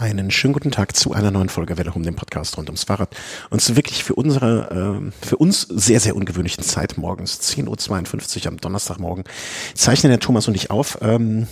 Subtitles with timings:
[0.00, 3.16] Einen schönen guten Tag zu einer neuen Folge Welle um den Podcast rund ums Fahrrad.
[3.50, 8.46] Und zu wirklich für unsere, äh, für uns sehr, sehr ungewöhnlichen Zeit morgens, 10.52 Uhr
[8.46, 9.24] am Donnerstagmorgen,
[9.74, 10.98] zeichnen der Thomas und ich auf.
[11.02, 11.48] Ähm,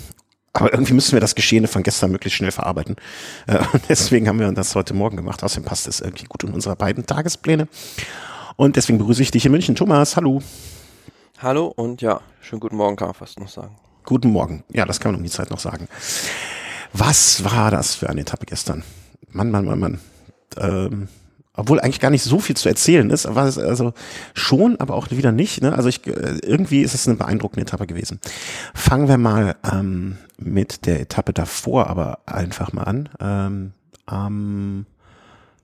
[0.53, 2.95] aber irgendwie müssen wir das Geschehene von gestern möglichst schnell verarbeiten.
[3.49, 5.43] Äh, und deswegen haben wir das heute Morgen gemacht.
[5.43, 7.67] Außerdem passt es irgendwie gut in unsere beiden Tagespläne.
[8.55, 9.75] Und deswegen begrüße ich dich in München.
[9.75, 10.41] Thomas, hallo.
[11.39, 13.75] Hallo und ja, schönen guten Morgen kann man fast noch sagen.
[14.05, 14.63] Guten Morgen.
[14.73, 15.89] Ja, das kann man um die Zeit noch sagen.
[16.93, 18.83] Was war das für eine Etappe gestern?
[19.31, 20.01] Mann, Mann, Mann, Mann.
[20.57, 21.09] Ähm,
[21.57, 23.95] obwohl eigentlich gar nicht so viel zu erzählen ist, war es also
[24.35, 25.63] schon, aber auch wieder nicht.
[25.63, 25.73] Ne?
[25.73, 28.21] Also ich, äh, irgendwie ist es eine beeindruckende Etappe gewesen.
[28.75, 33.09] Fangen wir mal ähm, mit der Etappe davor, aber einfach mal an.
[33.21, 33.73] Ähm,
[34.05, 34.87] am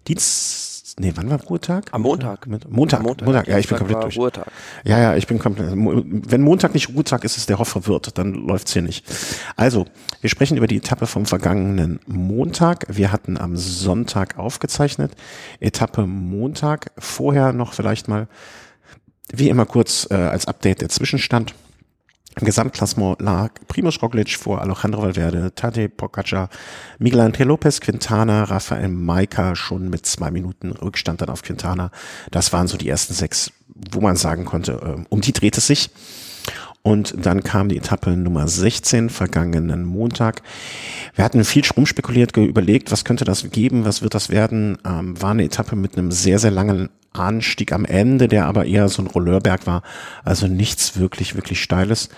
[0.09, 1.87] Dienst, nee, wann war Ruhetag?
[1.93, 2.47] Am Montag.
[2.47, 3.49] Montag, Montag, Montag, Montag.
[3.49, 4.17] ja, ich bin komplett durch.
[4.17, 4.47] Ruhetag.
[4.85, 5.71] Ja, ja, ich bin komplett.
[5.73, 9.05] Wenn Montag nicht Ruhetag ist, ist der Hoff verwirrt, dann läuft's hier nicht.
[9.57, 9.87] Also,
[10.21, 12.87] wir sprechen über die Etappe vom vergangenen Montag.
[12.89, 15.13] Wir hatten am Sonntag aufgezeichnet.
[15.61, 16.93] Etappe Montag.
[16.99, 18.29] Vorher noch vielleicht mal,
[19.33, 21.55] wie immer kurz äh, als Update der Zwischenstand.
[22.41, 26.49] Im Gesamtklassement lag Primoz Roglic vor Alejandro Valverde, Tadej Pogacar,
[26.99, 31.91] Miguel Angel Lopez, Quintana, Rafael Maika schon mit zwei Minuten Rückstand dann auf Quintana.
[32.31, 35.67] Das waren so die ersten sechs, wo man sagen konnte, äh, um die dreht es
[35.67, 35.91] sich.
[36.83, 40.43] Und dann kam die Etappe Nummer 16, vergangenen Montag.
[41.15, 44.79] Wir hatten viel rumspekuliert, überlegt, was könnte das geben, was wird das werden.
[44.85, 48.89] Ähm, war eine Etappe mit einem sehr, sehr langen Anstieg am Ende, der aber eher
[48.89, 49.83] so ein Rolleurberg war.
[50.25, 52.09] Also nichts wirklich, wirklich Steiles.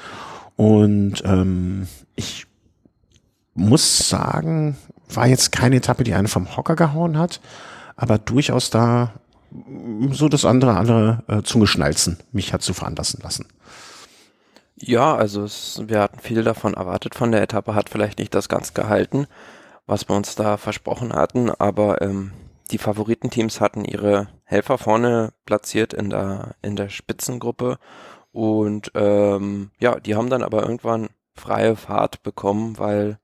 [0.56, 2.47] Und ähm, ich
[3.55, 4.77] muss sagen,
[5.09, 7.41] war jetzt keine Etappe, die einen vom Hocker gehauen hat,
[7.97, 9.14] aber durchaus da
[9.51, 13.47] mm, so das andere, andere äh, Zungeschnalzen mich hat zu veranlassen lassen.
[14.77, 18.48] Ja, also es, wir hatten viel davon erwartet von der Etappe, hat vielleicht nicht das
[18.48, 19.27] ganz gehalten,
[19.86, 22.33] was wir uns da versprochen hatten, aber ähm,
[22.70, 27.78] die Favoritenteams hatten ihre Helfer vorne platziert in der, in der Spitzengruppe
[28.33, 33.19] und ähm, ja, die haben dann aber irgendwann freie Fahrt bekommen, weil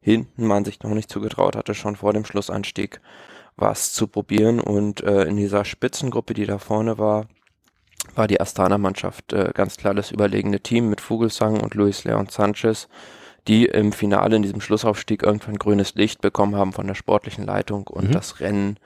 [0.00, 3.00] hinten man sich noch nicht zugetraut hatte, schon vor dem Schlussanstieg
[3.56, 7.26] was zu probieren und äh, in dieser Spitzengruppe, die da vorne war,
[8.14, 12.88] war die Astana-Mannschaft äh, ganz klar das überlegene Team mit Vogelsang und Luis Leon Sanchez,
[13.48, 17.86] die im Finale in diesem Schlussaufstieg irgendwann grünes Licht bekommen haben von der sportlichen Leitung
[17.86, 18.12] und Mhm.
[18.12, 18.78] das Rennen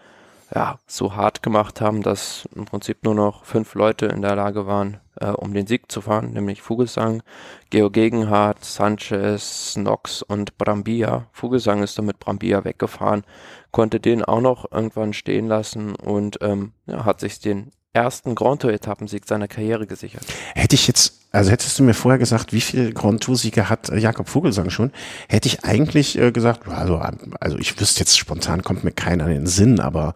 [0.55, 4.67] ja so hart gemacht haben, dass im Prinzip nur noch fünf Leute in der Lage
[4.67, 7.23] waren, äh, um den Sieg zu fahren, nämlich Vogelsang,
[7.71, 11.27] Geo Gegenhardt, Sanchez, Knox und Brambilla.
[11.33, 13.25] Vogelsang ist dann mit Brambilla weggefahren,
[13.71, 18.63] konnte den auch noch irgendwann stehen lassen und ähm, ja, hat sich den ersten Grand
[18.63, 20.23] Tour Etappensieg seiner Karriere gesichert.
[20.55, 23.99] Hätte ich jetzt, also hättest du mir vorher gesagt, wie viele Grand Tour-Siege hat äh,
[23.99, 24.93] Jakob Vogelsang schon,
[25.29, 27.03] hätte ich eigentlich äh, gesagt, also,
[27.41, 30.15] also ich wüsste jetzt spontan, kommt mir keiner in den Sinn, aber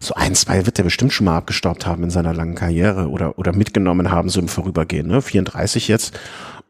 [0.00, 3.38] so ein, zwei wird er bestimmt schon mal abgestaubt haben in seiner langen Karriere oder,
[3.38, 5.22] oder mitgenommen haben, so im Vorübergehen, ne?
[5.22, 6.18] 34 jetzt.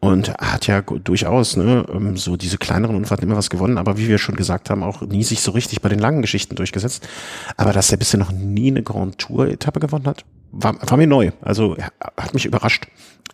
[0.01, 4.07] Und hat ja durchaus, ne, ähm, so diese kleineren Unfahrten immer was gewonnen, aber wie
[4.07, 7.09] wir schon gesagt haben, auch nie sich so richtig bei den langen Geschichten durchgesetzt.
[7.57, 11.33] Aber dass er bisher noch nie eine Grand Tour-Etappe gewonnen hat, war, war mir neu.
[11.41, 11.77] Also
[12.17, 12.87] hat mich überrascht,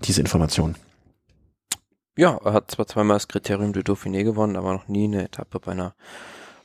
[0.05, 0.75] diese Information.
[2.17, 5.61] Ja, er hat zwar zweimal das Kriterium du Dauphiné gewonnen, aber noch nie eine Etappe
[5.61, 5.95] bei einer,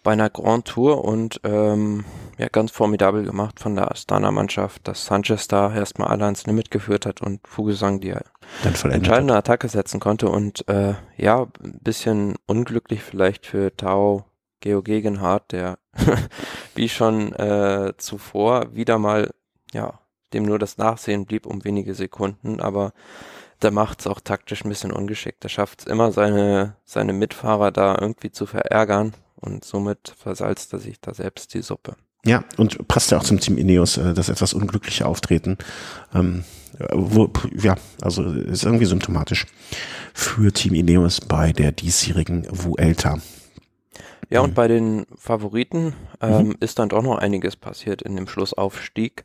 [0.03, 2.03] bei einer Grand Tour und ähm,
[2.37, 7.05] ja, ganz formidabel gemacht von der Astana-Mannschaft, dass Sanchez da erstmal alle ans Limit geführt
[7.05, 8.83] hat und Vogelsang die vollendet.
[8.83, 8.91] hat.
[8.91, 14.25] entscheidende Attacke setzen konnte und äh, ja, ein bisschen unglücklich vielleicht für Tao
[14.59, 15.77] Geo Gegenhardt, der
[16.75, 19.31] wie schon äh, zuvor wieder mal,
[19.73, 19.99] ja,
[20.35, 22.93] dem nur das Nachsehen blieb um wenige Sekunden, aber
[23.61, 25.43] der macht es auch taktisch ein bisschen ungeschickt.
[25.43, 30.79] Der schafft es immer, seine, seine Mitfahrer da irgendwie zu verärgern und somit versalzt er
[30.79, 31.95] sich da selbst die Suppe.
[32.25, 35.57] Ja, und passt ja auch zum Team Ineos, äh, das etwas unglückliche Auftreten.
[36.13, 36.43] Ähm,
[36.91, 39.45] wo, ja, also ist irgendwie symptomatisch
[40.13, 43.19] für Team Ineos bei der diesjährigen Vuelta.
[44.29, 44.45] Ja, Mhm.
[44.45, 49.23] und bei den Favoriten ähm, ist dann doch noch einiges passiert in dem Schlussaufstieg.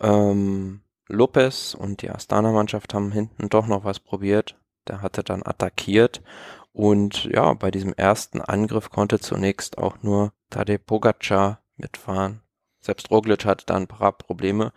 [0.00, 4.58] Ähm, Lopez und die Astana-Mannschaft haben hinten doch noch was probiert.
[4.88, 6.22] Der hatte dann attackiert
[6.72, 12.42] und ja, bei diesem ersten Angriff konnte zunächst auch nur Tadej Pogacar mitfahren.
[12.80, 14.72] Selbst Roglic hatte da ein paar Probleme,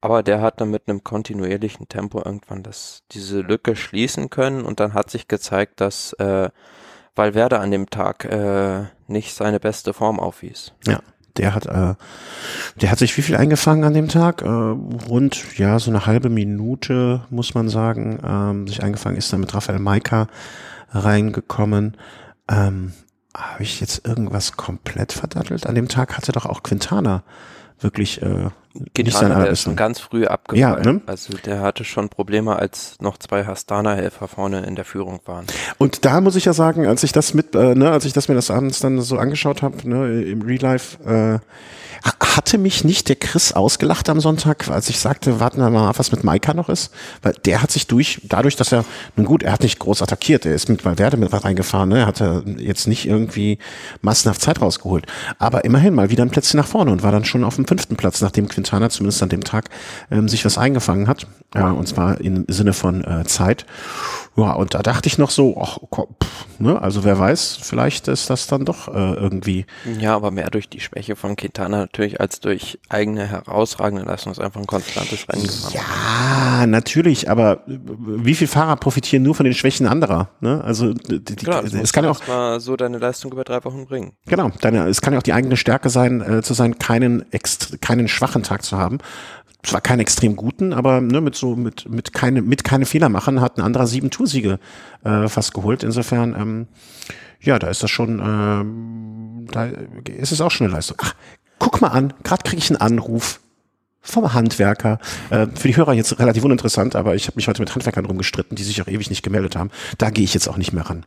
[0.00, 4.80] aber der hat dann mit einem kontinuierlichen Tempo irgendwann das, diese Lücke schließen können und
[4.80, 6.50] dann hat sich gezeigt, dass äh,
[7.14, 10.72] Valverde an dem Tag äh, nicht seine beste Form aufwies.
[11.36, 11.94] Der hat, äh,
[12.76, 14.42] der hat sich wie viel eingefangen an dem Tag?
[14.42, 19.40] Äh, rund, ja, so eine halbe Minute, muss man sagen, ähm, sich eingefangen ist dann
[19.40, 20.28] mit Rafael Maika
[20.90, 21.96] reingekommen.
[22.48, 22.92] Ähm,
[23.34, 25.66] habe ich jetzt irgendwas komplett verdattelt?
[25.66, 27.22] An dem Tag hatte doch auch Quintana
[27.82, 28.50] wirklich äh,
[28.96, 30.84] nicht sein der ist schon ganz früh abgefallen.
[30.84, 31.00] Ja, ne?
[31.06, 35.46] Also der hatte schon Probleme, als noch zwei Hastana-Helfer vorne in der Führung waren.
[35.78, 38.28] Und da muss ich ja sagen, als ich das mit, äh, ne, als ich das
[38.28, 41.38] mir das abends dann so angeschaut habe, ne, im Real Life, äh,
[42.36, 46.12] hatte mich nicht der Chris ausgelacht am Sonntag, als ich sagte, warten wir mal was
[46.12, 46.92] mit Maika noch ist?
[47.22, 48.84] Weil der hat sich durch, dadurch, dass er,
[49.16, 52.00] nun gut, er hat nicht groß attackiert, er ist mit Valverde mit reingefahren, ne?
[52.00, 53.58] er hatte jetzt nicht irgendwie
[54.00, 55.06] massenhaft Zeit rausgeholt.
[55.38, 57.96] Aber immerhin mal wieder ein Plätzchen nach vorne und war dann schon auf dem fünften
[57.96, 59.66] Platz, nachdem Quintana zumindest an dem Tag
[60.10, 61.26] ähm, sich was eingefangen hat.
[61.54, 63.66] Ja, und zwar im Sinne von äh, Zeit.
[64.34, 68.30] Ja, und da dachte ich noch so, ach, pff, ne, also wer weiß, vielleicht ist
[68.30, 69.66] das dann doch äh, irgendwie.
[69.98, 74.40] Ja, aber mehr durch die Schwäche von Quintana natürlich als durch eigene herausragende Leistung ist
[74.40, 75.74] einfach ein konstantes Rennen gemacht.
[75.74, 80.30] Ja, natürlich, aber wie viele Fahrer profitieren nur von den Schwächen anderer?
[80.40, 80.64] Ne?
[80.64, 83.84] Also die, die, Klar, es kann ja auch mal so deine Leistung über drei Wochen
[83.84, 84.12] bringen.
[84.26, 87.26] Genau, deine, es kann ja auch die eigene Stärke sein, äh, zu sein, keinen
[87.82, 88.98] keinen schwachen Tag zu haben
[89.62, 93.40] zwar keinen extrem guten, aber ne, mit so mit mit keine mit keine Fehler machen
[93.40, 94.58] hat ein anderer sieben Toursiege
[95.04, 95.82] äh, fast geholt.
[95.82, 96.66] Insofern ähm,
[97.40, 100.96] ja, da ist das schon ähm, da ist es auch schon eine Leistung.
[101.00, 101.14] Ach,
[101.58, 103.40] guck mal an, gerade kriege ich einen Anruf
[104.02, 104.98] vom Handwerker.
[105.30, 108.56] Äh, für die Hörer jetzt relativ uninteressant, aber ich habe mich heute mit Handwerkern rumgestritten,
[108.56, 109.70] die sich auch ewig nicht gemeldet haben.
[109.96, 111.06] Da gehe ich jetzt auch nicht mehr ran.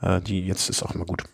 [0.00, 1.24] Äh, die jetzt ist auch mal gut.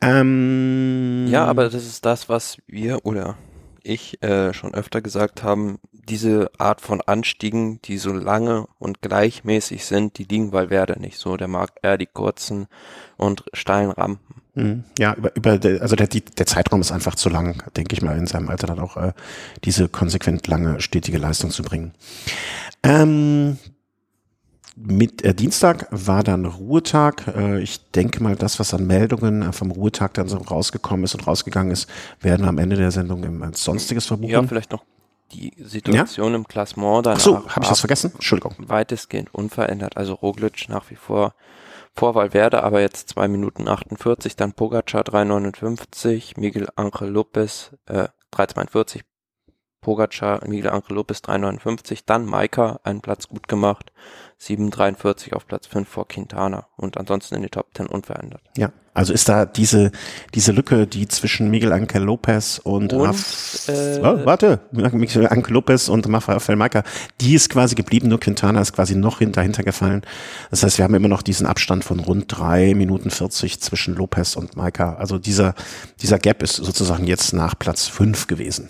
[0.00, 3.36] Ähm, ja, aber das ist das, was wir oder
[3.86, 9.84] ich äh, schon öfter gesagt haben, diese Art von Anstiegen, die so lange und gleichmäßig
[9.84, 11.36] sind, die liegen Valverde nicht so.
[11.36, 12.66] Der mag eher die kurzen
[13.16, 14.42] und steilen Rampen.
[14.54, 14.84] Mhm.
[14.98, 18.26] Ja, über, über also der, der Zeitraum ist einfach zu lang, denke ich mal, in
[18.26, 19.12] seinem Alter dann auch äh,
[19.64, 21.92] diese konsequent lange, stetige Leistung zu bringen.
[22.82, 23.58] Ähm,
[24.76, 27.26] mit äh, Dienstag war dann Ruhetag.
[27.28, 31.14] Äh, ich denke mal, das, was an Meldungen äh, vom Ruhetag dann so rausgekommen ist
[31.14, 31.88] und rausgegangen ist,
[32.20, 34.32] werden wir am Ende der Sendung im, als Sonstiges verbuchen.
[34.32, 34.84] Ja, vielleicht noch
[35.32, 36.36] die Situation ja?
[36.36, 37.18] im Klassement danach.
[37.18, 38.12] Ach so, habe ich das vergessen?
[38.14, 38.54] Entschuldigung.
[38.58, 39.96] Weitestgehend unverändert.
[39.96, 41.34] Also Roglic nach wie vor
[41.96, 49.00] vor Valverde, aber jetzt zwei Minuten 48, dann Pogacar 3,59, Miguel Angel Lopez äh, 3,42,
[49.86, 53.92] Pogacar, Miguel Angel Lopez 3,59, dann Maika einen Platz gut gemacht,
[54.42, 58.40] 7,43 auf Platz 5 vor Quintana und ansonsten in die Top 10 unverändert.
[58.56, 59.92] Ja, also ist da diese,
[60.34, 65.52] diese Lücke, die zwischen Miguel Angel Lopez und, und Raf, äh, oh, warte, Miguel Angel
[65.52, 66.82] Lopez und Rafael Maika,
[67.20, 70.02] die ist quasi geblieben, nur Quintana ist quasi noch hinter, gefallen.
[70.50, 74.34] Das heißt, wir haben immer noch diesen Abstand von rund drei Minuten 40 zwischen Lopez
[74.34, 74.96] und Maika.
[74.96, 75.54] Also dieser,
[76.02, 78.68] dieser Gap ist sozusagen jetzt nach Platz 5 gewesen.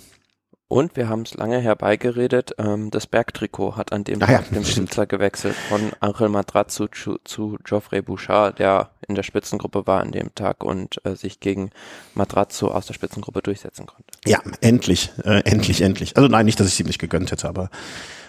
[0.68, 4.52] Und wir haben es lange herbeigeredet, ähm, das Bergtrikot hat an dem ah, Tag ja,
[4.52, 10.00] den Besitzer gewechselt von Angel Matrazzo zu, zu Geoffrey Bouchard, der in der Spitzengruppe war
[10.00, 11.70] an dem Tag und äh, sich gegen
[12.14, 14.04] Matrazzo aus der Spitzengruppe durchsetzen konnte.
[14.26, 16.16] Ja, endlich, äh, endlich, endlich.
[16.16, 17.70] Also nein, nicht, dass ich es ihm nicht gegönnt hätte, aber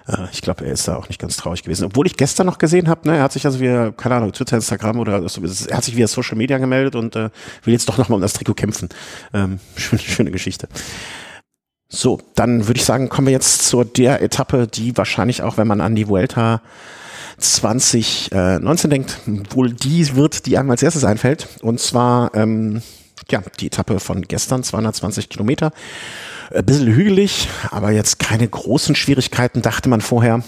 [0.07, 1.85] äh, ich glaube, er ist da auch nicht ganz traurig gewesen.
[1.85, 4.57] Obwohl ich gestern noch gesehen habe, ne, er hat sich also wieder, keine Ahnung, Twitter,
[4.57, 7.31] Instagram oder so, er hat sich via Social Media gemeldet und äh,
[7.63, 8.89] will jetzt doch nochmal um das Trikot kämpfen.
[9.33, 10.67] Ähm, schöne, schöne Geschichte.
[11.89, 15.67] So, dann würde ich sagen, kommen wir jetzt zu der Etappe, die wahrscheinlich auch, wenn
[15.67, 16.61] man an die Vuelta
[17.37, 19.19] 2019 denkt,
[19.51, 21.47] wohl die wird, die einem als erstes einfällt.
[21.61, 22.81] Und zwar, ähm,
[23.29, 25.71] ja, die Etappe von gestern, 220 Kilometer.
[26.53, 30.43] Ein bisschen hügelig, aber jetzt keine großen Schwierigkeiten, dachte man vorher.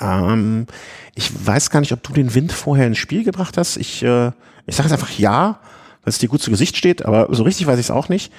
[0.00, 0.66] Ähm,
[1.14, 3.76] ich weiß gar nicht, ob du den Wind vorher ins Spiel gebracht hast.
[3.76, 4.28] Ich, äh,
[4.66, 5.60] ich sage jetzt einfach ja,
[6.02, 8.32] weil es dir gut zu Gesicht steht, aber so richtig weiß ich es auch nicht.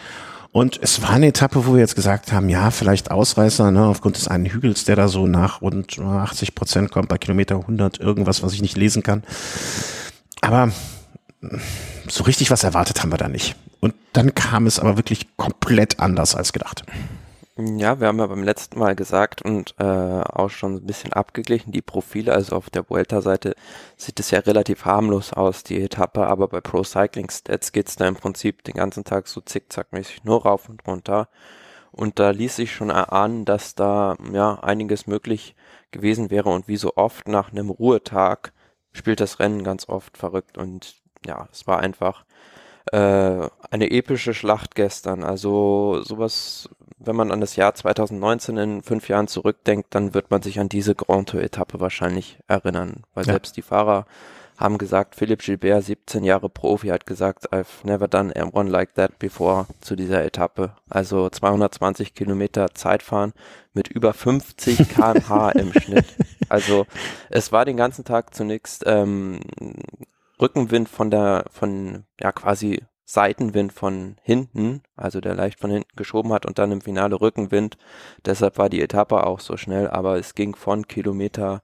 [0.51, 4.17] Und es war eine Etappe, wo wir jetzt gesagt haben, ja, vielleicht Ausreißer, ne, aufgrund
[4.17, 8.43] des einen Hügels, der da so nach rund 80 Prozent kommt, bei Kilometer 100, irgendwas,
[8.43, 9.23] was ich nicht lesen kann.
[10.41, 10.71] Aber
[12.07, 13.55] so richtig was erwartet haben wir da nicht.
[13.79, 16.83] Und dann kam es aber wirklich komplett anders als gedacht.
[17.57, 21.71] Ja, wir haben ja beim letzten Mal gesagt und äh, auch schon ein bisschen abgeglichen,
[21.73, 23.55] die Profile, also auf der Vuelta-Seite
[23.97, 28.07] sieht es ja relativ harmlos aus, die Etappe, aber bei Pro Cycling Stats geht's da
[28.07, 31.27] im Prinzip den ganzen Tag so zickzackmäßig nur rauf und runter.
[31.91, 35.55] Und da ließ sich schon erahnen, dass da ja einiges möglich
[35.91, 38.53] gewesen wäre und wie so oft nach einem Ruhetag
[38.93, 42.25] spielt das Rennen ganz oft verrückt und ja, es war einfach
[42.91, 45.23] eine epische Schlacht gestern.
[45.23, 46.69] Also sowas
[47.05, 50.69] wenn man an das Jahr 2019 in fünf Jahren zurückdenkt, dann wird man sich an
[50.69, 53.33] diese Grand Tour-Etappe wahrscheinlich erinnern, weil ja.
[53.33, 54.05] selbst die Fahrer
[54.57, 59.17] haben gesagt, Philipp Gilbert, 17 Jahre Profi, hat gesagt, I've never done one like that
[59.17, 60.75] before zu dieser Etappe.
[60.87, 63.33] Also 220 Kilometer Zeitfahren
[63.73, 66.05] mit über 50 kmh im Schnitt.
[66.49, 66.85] Also
[67.29, 69.39] es war den ganzen Tag zunächst ähm,
[70.41, 72.81] Rückenwind von der, von, ja, quasi
[73.11, 77.77] Seitenwind von hinten, also der leicht von hinten geschoben hat und dann im Finale Rückenwind.
[78.25, 81.61] Deshalb war die Etappe auch so schnell, aber es ging von Kilometer,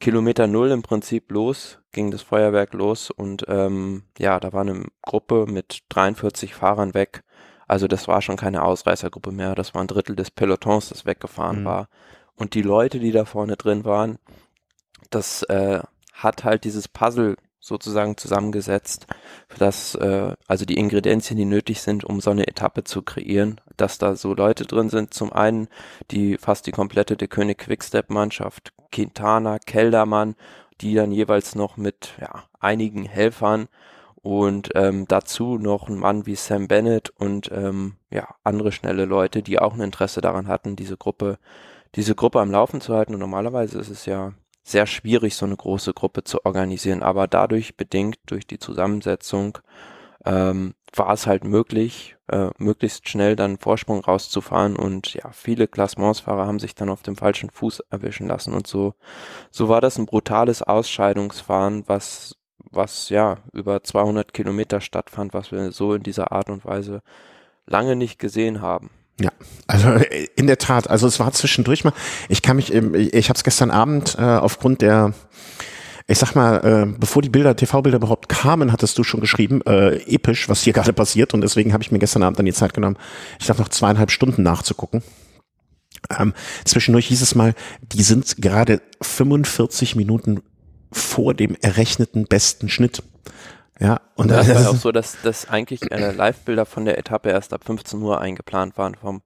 [0.00, 4.84] Kilometer Null im Prinzip los, ging das Feuerwerk los und ähm, ja, da war eine
[5.02, 7.22] Gruppe mit 43 Fahrern weg.
[7.68, 11.60] Also das war schon keine Ausreißergruppe mehr, das war ein Drittel des Pelotons, das weggefahren
[11.60, 11.66] mhm.
[11.66, 11.88] war.
[12.34, 14.18] Und die Leute, die da vorne drin waren,
[15.10, 15.80] das äh,
[16.14, 19.06] hat halt dieses Puzzle sozusagen zusammengesetzt,
[19.48, 23.60] für das, äh, also die Ingredienzien, die nötig sind, um so eine Etappe zu kreieren,
[23.76, 25.14] dass da so Leute drin sind.
[25.14, 25.68] Zum einen
[26.10, 30.34] die fast die komplette De König Quickstep-Mannschaft, Quintana, Keldermann,
[30.80, 33.68] die dann jeweils noch mit ja, einigen Helfern
[34.22, 39.42] und ähm, dazu noch ein Mann wie Sam Bennett und ähm, ja andere schnelle Leute,
[39.42, 41.38] die auch ein Interesse daran hatten, diese Gruppe,
[41.94, 43.14] diese Gruppe am Laufen zu halten.
[43.14, 44.32] Und normalerweise ist es ja
[44.70, 47.02] sehr schwierig, so eine große Gruppe zu organisieren.
[47.02, 49.58] Aber dadurch bedingt durch die Zusammensetzung
[50.24, 56.46] ähm, war es halt möglich, äh, möglichst schnell dann Vorsprung rauszufahren und ja, viele Klassementsfahrer
[56.46, 58.94] haben sich dann auf dem falschen Fuß erwischen lassen und so,
[59.50, 62.36] so war das ein brutales Ausscheidungsfahren, was,
[62.70, 67.02] was ja über 200 Kilometer stattfand, was wir so in dieser Art und Weise
[67.66, 68.90] lange nicht gesehen haben.
[69.20, 69.30] Ja,
[69.66, 69.92] also
[70.34, 70.88] in der Tat.
[70.88, 71.92] Also es war zwischendurch mal.
[72.28, 75.12] Ich kann mich, ich, ich habe es gestern Abend äh, aufgrund der,
[76.06, 79.96] ich sag mal, äh, bevor die Bilder, TV-Bilder überhaupt kamen, hattest du schon geschrieben, äh,
[80.12, 81.34] episch, was hier gerade passiert.
[81.34, 82.96] Und deswegen habe ich mir gestern Abend dann die Zeit genommen,
[83.38, 85.02] ich glaube noch zweieinhalb Stunden nachzugucken.
[86.18, 86.32] Ähm,
[86.64, 87.54] zwischendurch hieß es mal,
[87.92, 90.40] die sind gerade 45 Minuten
[90.90, 93.02] vor dem errechneten besten Schnitt.
[93.80, 97.54] Ja, und das war auch so, dass, dass eigentlich äh, Live-Bilder von der Etappe erst
[97.54, 99.22] ab 15 Uhr eingeplant waren vom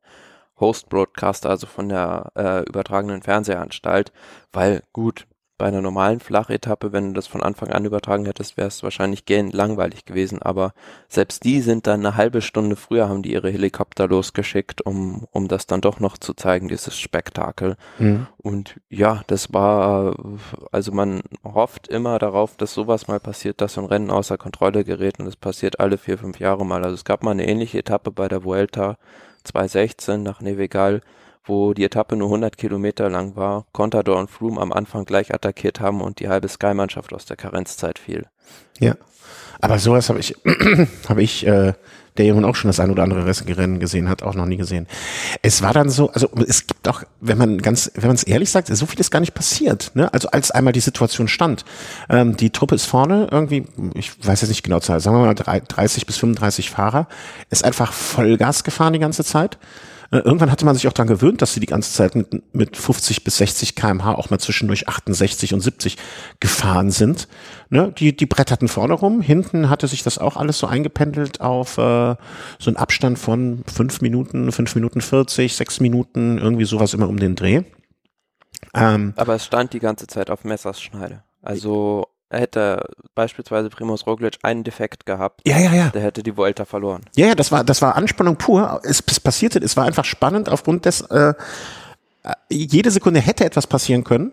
[0.61, 4.13] Host-Broadcaster, also von der äh, übertragenen Fernsehanstalt,
[4.53, 5.27] weil gut,
[5.65, 9.25] bei einer normalen Flachetappe, wenn du das von Anfang an übertragen hättest, wäre es wahrscheinlich
[9.25, 10.43] gähnend langweilig gewesen.
[10.43, 10.75] Aber
[11.09, 15.49] selbst die sind dann eine halbe Stunde früher, haben die ihre Helikopter losgeschickt, um, um
[15.49, 17.77] das dann doch noch zu zeigen, dieses Spektakel.
[17.99, 18.27] Mhm.
[18.37, 20.15] Und ja, das war,
[20.71, 24.85] also man hofft immer darauf, dass sowas mal passiert, dass so ein Rennen außer Kontrolle
[24.85, 26.85] gerät und das passiert alle vier, fünf Jahre mal.
[26.85, 28.99] Also es gab mal eine ähnliche Etappe bei der Vuelta
[29.45, 31.01] 2016 nach Nevegal
[31.45, 35.81] wo die Etappe nur 100 Kilometer lang war, Contador und Froome am Anfang gleich attackiert
[35.81, 38.27] haben und die halbe Sky-Mannschaft aus der Karenzzeit fiel.
[38.81, 38.97] Ja,
[39.61, 40.35] aber sowas habe ich,
[41.09, 41.73] habe ich, äh,
[42.17, 44.87] der eben auch schon das ein oder andere Rennen gesehen hat, auch noch nie gesehen.
[45.43, 48.51] Es war dann so, also es gibt auch, wenn man ganz, wenn man es ehrlich
[48.51, 49.91] sagt, so viel ist gar nicht passiert.
[49.95, 50.13] Ne?
[50.13, 51.65] Also als einmal die Situation stand,
[52.09, 55.35] ähm, die Truppe ist vorne, irgendwie, ich weiß jetzt nicht genau Zahl, sagen wir mal
[55.35, 57.09] 30 bis 35 Fahrer,
[57.51, 59.59] ist einfach Vollgas gefahren die ganze Zeit.
[60.11, 62.77] Äh, irgendwann hatte man sich auch daran gewöhnt, dass sie die ganze Zeit mit, mit
[62.77, 65.97] 50 bis 60 kmh auch mal zwischendurch 68 und 70
[66.41, 67.29] gefahren sind.
[67.71, 67.93] Ne?
[67.99, 69.21] Die, die bretterten vorne rum.
[69.21, 72.17] Hinten hatte sich das auch alles so eingependelt auf äh,
[72.59, 77.19] so einen Abstand von fünf Minuten, fünf Minuten 40, sechs Minuten, irgendwie sowas immer um
[77.19, 77.63] den Dreh.
[78.75, 81.23] Ähm, Aber es stand die ganze Zeit auf Messerschneide.
[81.43, 82.07] Also
[82.39, 85.89] hätte beispielsweise Primus Roglic einen Defekt gehabt, ja, ja, ja.
[85.89, 87.03] der hätte die Vuelta verloren.
[87.17, 88.81] Ja, ja, das war, das war Anspannung pur.
[88.85, 91.35] Es, es passierte, es war einfach spannend aufgrund des, äh,
[92.51, 94.33] jede Sekunde hätte etwas passieren können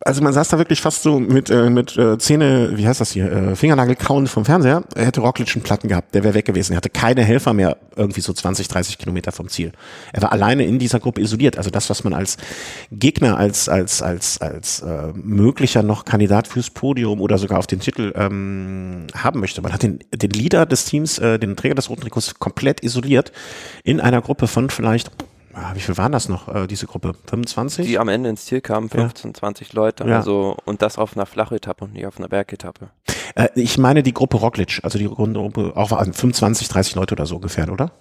[0.00, 3.12] also man saß da wirklich fast so mit äh, mit äh, Zähne, wie heißt das
[3.12, 4.84] hier, äh, Fingernagel kauen vom Fernseher.
[4.94, 6.74] Er hätte Roglic einen Platten gehabt, der wäre weg gewesen.
[6.74, 9.72] Er hatte keine Helfer mehr, irgendwie so 20, 30 Kilometer vom Ziel.
[10.12, 11.56] Er war alleine in dieser Gruppe isoliert.
[11.56, 12.36] Also das, was man als
[12.92, 17.80] Gegner, als als als als äh, möglicher noch Kandidat fürs Podium oder sogar auf den
[17.80, 19.62] Titel ähm, haben möchte.
[19.62, 23.32] Man hat den den Leader des Teams, äh, den Träger des roten Trikots komplett isoliert
[23.82, 25.10] in einer Gruppe von vielleicht
[25.74, 27.14] wie viel waren das noch, äh, diese Gruppe?
[27.26, 27.86] 25?
[27.86, 29.34] Die am Ende ins Ziel kamen, 15, ja.
[29.34, 30.04] 20 Leute.
[30.04, 30.16] Ja.
[30.16, 32.90] Also, und das auf einer Flachetappe und nicht auf einer Bergetappe.
[33.34, 37.36] Äh, ich meine die Gruppe Roglic, also die Gruppe, auch 25, 30 Leute oder so
[37.36, 37.92] ungefähr, oder?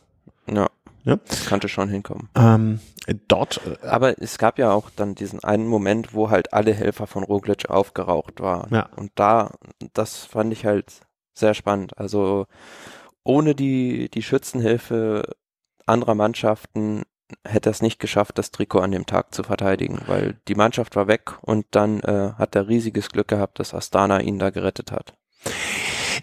[0.48, 0.68] Ja.
[1.06, 1.18] Ja.
[1.28, 2.30] Das könnte schon hinkommen.
[2.36, 2.80] Ähm,
[3.28, 3.62] dort.
[3.66, 7.24] Äh, Aber es gab ja auch dann diesen einen Moment, wo halt alle Helfer von
[7.24, 8.74] Roglic aufgeraucht waren.
[8.74, 8.90] Ja.
[8.96, 9.52] Und da,
[9.94, 10.92] das fand ich halt
[11.34, 11.98] sehr spannend.
[11.98, 12.48] Also
[13.24, 15.36] ohne die, die Schützenhilfe
[15.86, 17.04] anderer Mannschaften
[17.44, 21.08] hätte es nicht geschafft, das Trikot an dem Tag zu verteidigen, weil die Mannschaft war
[21.08, 25.14] weg und dann äh, hat er riesiges Glück gehabt, dass Astana ihn da gerettet hat.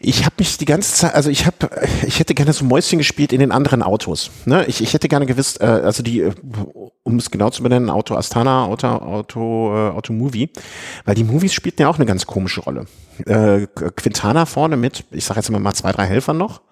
[0.01, 1.71] Ich habe mich die ganze Zeit, also ich habe,
[2.07, 4.31] ich hätte gerne so Mäuschen gespielt in den anderen Autos.
[4.47, 4.65] Ne?
[4.67, 6.33] Ich, ich hätte gerne gewusst, äh, also die, äh,
[7.03, 10.51] um es genau zu benennen, Auto Astana, Auto, Auto, äh, Auto Movie,
[11.05, 12.87] weil die Movies spielten ja auch eine ganz komische Rolle.
[13.27, 13.67] Äh,
[13.97, 16.63] Quintana vorne mit, ich sage jetzt mal zwei, drei Helfern noch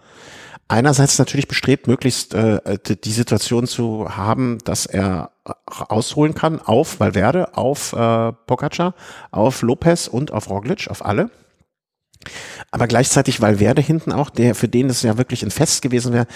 [0.70, 5.32] einerseits natürlich bestrebt, möglichst äh, die Situation zu haben, dass er
[5.66, 8.94] ausholen kann auf Valverde, auf äh, Pogacar,
[9.30, 11.30] auf Lopez und auf Roglic, auf alle.
[12.70, 16.26] Aber gleichzeitig Valverde hinten auch, der für den es ja wirklich ein Fest gewesen wäre.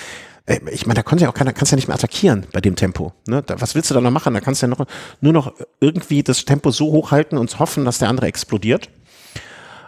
[0.47, 2.75] Äh, ich meine, da konnte ja auch keiner, kannst ja nicht mehr attackieren bei dem
[2.75, 3.13] Tempo.
[3.29, 3.43] Ne?
[3.43, 4.35] Da, was willst du da noch machen?
[4.35, 4.87] Da kannst du ja noch,
[5.21, 8.91] nur noch irgendwie das Tempo so hochhalten und hoffen, dass der andere explodiert.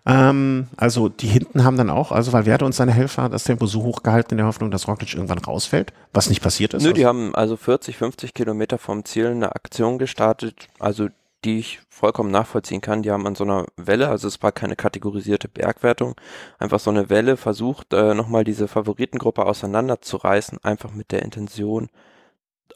[0.07, 3.83] Ähm, also die hinten haben dann auch, also Valverde und seine Helfer das Tempo so
[3.83, 6.83] hoch gehalten in der Hoffnung, dass Roglic irgendwann rausfällt, was nicht passiert ist.
[6.83, 6.97] Nö, also.
[6.97, 11.09] die haben also 40, 50 Kilometer vom Ziel eine Aktion gestartet, also
[11.45, 13.03] die ich vollkommen nachvollziehen kann.
[13.03, 16.15] Die haben an so einer Welle, also es war keine kategorisierte Bergwertung,
[16.59, 21.89] einfach so eine Welle versucht, äh, nochmal diese Favoritengruppe auseinanderzureißen, einfach mit der Intention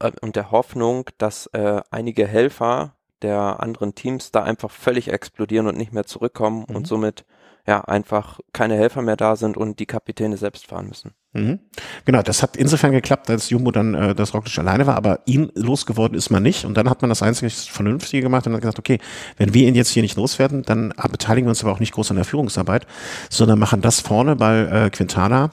[0.00, 5.66] äh, und der Hoffnung, dass äh, einige Helfer der anderen Teams da einfach völlig explodieren
[5.66, 6.76] und nicht mehr zurückkommen mhm.
[6.76, 7.24] und somit
[7.66, 11.12] ja einfach keine Helfer mehr da sind und die Kapitäne selbst fahren müssen.
[11.32, 11.60] Mhm.
[12.04, 15.52] Genau, das hat insofern geklappt, als Jumbo dann äh, das Roglic alleine war, aber ihn
[15.54, 18.78] losgeworden ist man nicht und dann hat man das einzige Vernünftige gemacht und hat gesagt,
[18.78, 18.98] okay,
[19.36, 22.10] wenn wir ihn jetzt hier nicht loswerden, dann beteiligen wir uns aber auch nicht groß
[22.10, 22.86] an der Führungsarbeit,
[23.28, 25.52] sondern machen das vorne bei äh, Quintana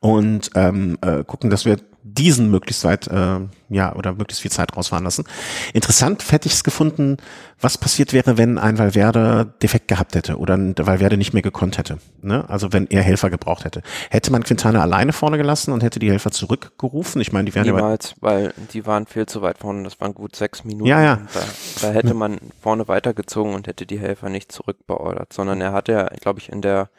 [0.00, 4.76] und ähm, äh, gucken, dass wir diesen möglichst weit, äh, ja, oder möglichst viel Zeit
[4.76, 5.24] rausfahren lassen.
[5.72, 7.16] Interessant hätte ich es gefunden,
[7.58, 11.78] was passiert wäre, wenn ein Valverde defekt gehabt hätte oder ein Valverde nicht mehr gekonnt
[11.78, 11.96] hätte.
[12.20, 12.44] Ne?
[12.48, 13.80] Also wenn er Helfer gebraucht hätte.
[14.10, 17.22] Hätte man Quintana alleine vorne gelassen und hätte die Helfer zurückgerufen?
[17.22, 19.82] Ich meine, die wären Niemals, weil die waren viel zu weit vorne.
[19.84, 20.86] Das waren gut sechs Minuten.
[20.86, 21.22] Ja, ja.
[21.32, 21.40] Da,
[21.80, 26.04] da hätte man vorne weitergezogen und hätte die Helfer nicht zurückbeordert, sondern er hatte ja,
[26.20, 26.90] glaube ich, in der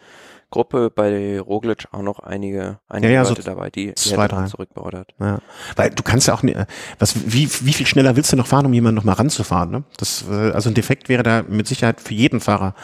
[0.50, 4.46] Gruppe bei Roglic auch noch einige, einige ja, ja, Leute so dabei, die, zwei, drei.
[4.46, 5.14] zurückbeordert.
[5.20, 5.40] Ja.
[5.75, 6.58] Weil du kannst ja auch, nicht,
[7.00, 9.72] was, wie, wie viel schneller willst du noch fahren, um jemanden noch mal ranzufahren?
[9.72, 9.84] Ne?
[9.98, 12.75] Das, äh, also ein Defekt wäre da mit Sicherheit für jeden Fahrer,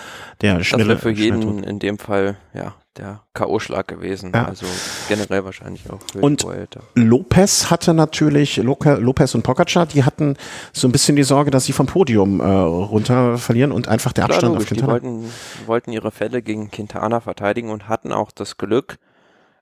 [0.42, 0.96] der schneller.
[0.96, 4.32] Das für jeden in dem Fall, ja, der K.O.-Schlag gewesen.
[4.34, 4.46] Ja.
[4.46, 4.66] Also
[5.08, 6.46] generell wahrscheinlich auch für und
[6.96, 10.38] Lopez hatte natürlich, Lopez und Pogacar, die hatten
[10.74, 14.26] so ein bisschen die Sorge, dass sie vom Podium äh, runter verlieren und einfach der
[14.26, 15.00] Klar, Abstand logisch, auf Quintana.
[15.00, 15.34] Die wollten,
[15.68, 18.98] wollten ihre Fälle gegen Quintana verteidigen und hatten auch das Glück,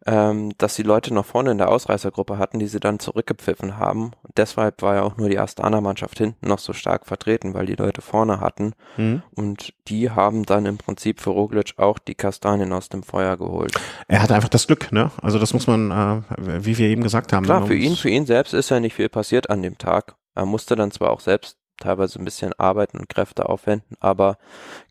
[0.05, 4.11] ähm, dass die Leute noch vorne in der Ausreißergruppe hatten, die sie dann zurückgepfiffen haben.
[4.23, 7.75] Und deshalb war ja auch nur die Astana-Mannschaft hinten noch so stark vertreten, weil die
[7.75, 8.73] Leute vorne hatten.
[8.97, 9.23] Mhm.
[9.35, 13.73] Und die haben dann im Prinzip für Roglic auch die Kastanien aus dem Feuer geholt.
[14.07, 15.11] Er hatte einfach das Glück, ne?
[15.21, 17.45] Also das muss man, äh, wie wir eben gesagt haben.
[17.45, 20.15] Klar, für ihn, für ihn selbst ist ja nicht viel passiert an dem Tag.
[20.35, 24.37] Er musste dann zwar auch selbst teilweise ein bisschen arbeiten und Kräfte aufwenden, aber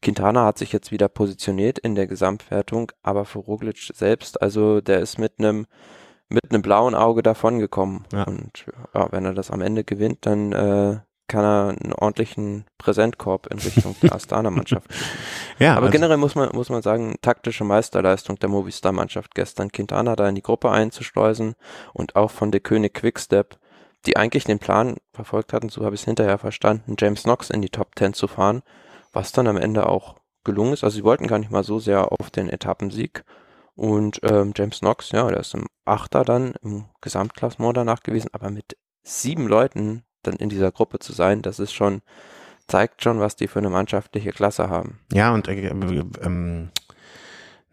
[0.03, 5.01] Quintana hat sich jetzt wieder positioniert in der Gesamtwertung, aber für Roglic selbst, also der
[5.01, 5.67] ist mit einem
[6.31, 8.25] mit einem blauen Auge davongekommen ja.
[8.25, 13.47] und ja, wenn er das am Ende gewinnt, dann äh, kann er einen ordentlichen Präsentkorb
[13.47, 14.91] in Richtung der Astana-Mannschaft
[15.59, 20.17] ja, Aber also generell muss man, muss man sagen, taktische Meisterleistung der Movistar-Mannschaft gestern, Quintana
[20.17, 21.55] da in die Gruppe einzuschleusen
[21.93, 23.59] und auch von der König Quickstep
[24.07, 27.63] die eigentlich den Plan verfolgt hatten, so habe ich es hinterher verstanden, James Knox in
[27.63, 28.63] die Top 10 zu fahren,
[29.13, 30.85] was dann am Ende auch gelungen ist.
[30.85, 33.25] Also sie wollten gar nicht mal so sehr auf den Etappensieg.
[33.75, 38.51] Und ähm, James Knox, ja, der ist im Achter dann im Gesamtklassement danach gewesen, aber
[38.51, 42.03] mit sieben Leuten dann in dieser Gruppe zu sein, das ist schon,
[42.67, 44.99] zeigt schon, was die für eine mannschaftliche Klasse haben.
[45.13, 46.71] Ja, und äh, äh, ähm,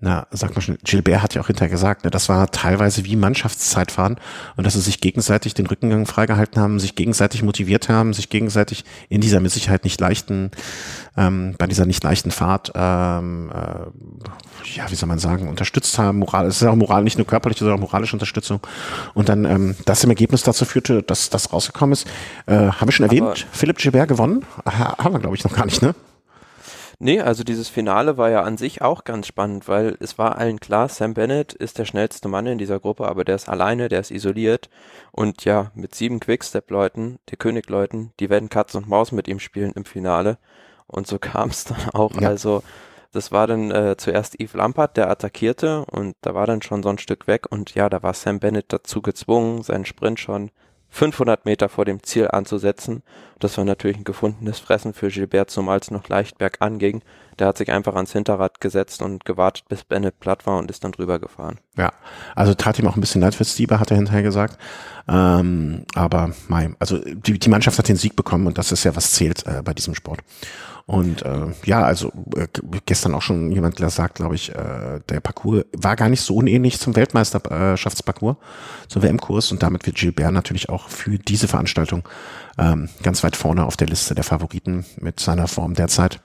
[0.01, 3.15] na, sag mal schon, Gilbert hat ja auch hinterher gesagt, ne, das war teilweise wie
[3.15, 4.17] Mannschaftszeitfahren
[4.57, 8.83] und dass sie sich gegenseitig den Rückengang freigehalten haben, sich gegenseitig motiviert haben, sich gegenseitig
[9.07, 10.51] in dieser mit Sicherheit nicht leichten,
[11.15, 16.19] ähm, bei dieser nicht leichten Fahrt, ähm, äh, ja, wie soll man sagen, unterstützt haben,
[16.19, 18.59] Moral, es ist auch Moral, nicht nur körperliche, sondern auch moralische Unterstützung
[19.13, 22.05] und dann ähm, das im Ergebnis dazu führte, dass das rausgekommen ist.
[22.47, 24.45] Äh, haben wir schon erwähnt, Aber Philipp Gilbert gewonnen?
[24.65, 25.95] Ha haben wir, glaube ich, noch gar nicht, ne?
[26.99, 30.59] Nee, also dieses Finale war ja an sich auch ganz spannend, weil es war allen
[30.59, 33.99] klar, Sam Bennett ist der schnellste Mann in dieser Gruppe, aber der ist alleine, der
[33.99, 34.69] ist isoliert.
[35.11, 39.73] Und ja, mit sieben Quickstep-Leuten, die König-Leuten, die werden Katz und Maus mit ihm spielen
[39.73, 40.37] im Finale.
[40.87, 42.29] Und so kam es dann auch, ja.
[42.29, 42.63] also
[43.11, 46.89] das war dann äh, zuerst Yves Lampert, der attackierte und da war dann schon so
[46.89, 50.51] ein Stück weg und ja, da war Sam Bennett dazu gezwungen, seinen Sprint schon
[50.95, 53.03] 500 Meter vor dem Ziel anzusetzen.
[53.39, 57.01] Das war natürlich ein gefundenes Fressen für Gilbert, zumal es noch leicht bergan ging.
[57.37, 60.85] Der hat sich einfach ans Hinterrad gesetzt und gewartet, bis Bennett platt war und ist
[60.85, 61.59] dann drüber gefahren.
[61.77, 61.91] Ja,
[62.33, 64.57] also tat ihm auch ein bisschen leid für Stieber, hat er hinterher gesagt.
[65.09, 68.95] Ähm, aber mein, also die, die Mannschaft hat den Sieg bekommen und das ist ja
[68.95, 70.21] was zählt äh, bei diesem Sport.
[70.87, 72.47] Und äh, ja, also äh,
[72.85, 76.79] gestern auch schon jemand gesagt, glaube ich, äh, der Parcours war gar nicht so unähnlich
[76.79, 78.37] zum Weltmeisterschaftsparcours,
[78.87, 82.07] zum WM-Kurs und damit wird Gilbert natürlich auch für diese Veranstaltung
[82.59, 86.21] ähm, ganz weit vorne auf der Liste der Favoriten mit seiner Form derzeit.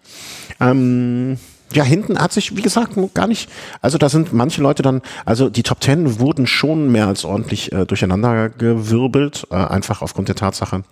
[0.61, 1.39] Ähm,
[1.73, 3.49] ja, hinten hat sich, wie gesagt, gar nicht,
[3.81, 7.73] also da sind manche Leute dann, also die Top Ten wurden schon mehr als ordentlich
[7.73, 10.83] äh, durcheinander gewirbelt, äh, einfach aufgrund der Tatsache,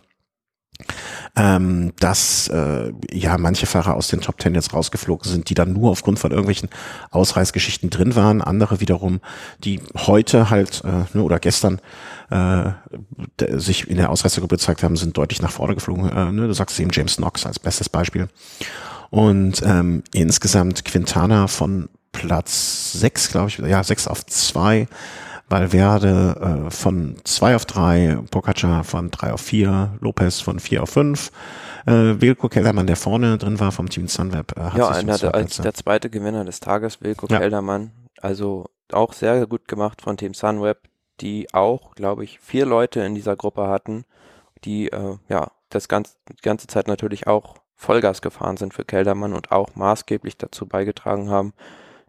[1.36, 5.72] ähm, dass äh, ja manche Fahrer aus den Top Ten jetzt rausgeflogen sind, die dann
[5.72, 6.68] nur aufgrund von irgendwelchen
[7.10, 8.42] Ausreißgeschichten drin waren.
[8.42, 9.20] Andere wiederum,
[9.64, 11.80] die heute halt äh, ne, oder gestern
[12.30, 12.70] äh,
[13.58, 16.10] sich in der Ausreißergruppe gezeigt haben, sind deutlich nach vorne geflogen.
[16.10, 18.28] Äh, ne, du sagst eben James Knox als bestes Beispiel.
[19.10, 24.88] Und ähm, insgesamt Quintana von Platz sechs, glaube ich, ja, sechs auf zwei
[25.48, 30.90] Valverde äh, von zwei auf drei, Pogacar von drei auf vier, Lopez von vier auf
[30.90, 31.30] fünf.
[31.86, 35.18] Äh, Wilco Kellermann, der vorne drin war vom Team Sunweb, äh, hat ja, sich einer
[35.18, 37.38] der, als der zweite Gewinner des Tages, Wilco ja.
[37.38, 37.92] Kellermann.
[38.20, 40.78] Also auch sehr gut gemacht von Team Sunweb,
[41.20, 44.04] die auch, glaube ich, vier Leute in dieser Gruppe hatten,
[44.64, 49.32] die äh, ja das ganze, die ganze Zeit natürlich auch Vollgas gefahren sind für Keldermann
[49.32, 51.52] und auch maßgeblich dazu beigetragen haben,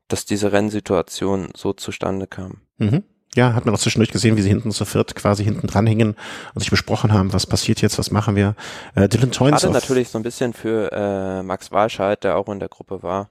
[0.08, 2.62] dass diese Rennsituation so zustande kam.
[2.78, 3.04] Mhm.
[3.36, 6.16] Ja, hat man auch zwischendurch gesehen, wie sie hinten zu viert quasi hinten dran hingen
[6.56, 8.56] und sich besprochen haben, was passiert jetzt, was machen wir.
[8.96, 9.64] Äh, Dylan Toynes.
[9.64, 13.30] Hatte natürlich so ein bisschen für äh, Max Walscheid, der auch in der Gruppe war,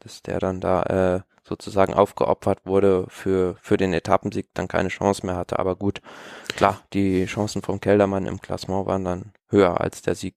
[0.00, 5.26] dass der dann da äh, sozusagen aufgeopfert wurde für, für den Etappensieg, dann keine Chance
[5.26, 5.58] mehr hatte.
[5.58, 6.00] Aber gut,
[6.56, 10.34] klar, die Chancen vom Keldermann im Klassement waren dann höher als der Sieg,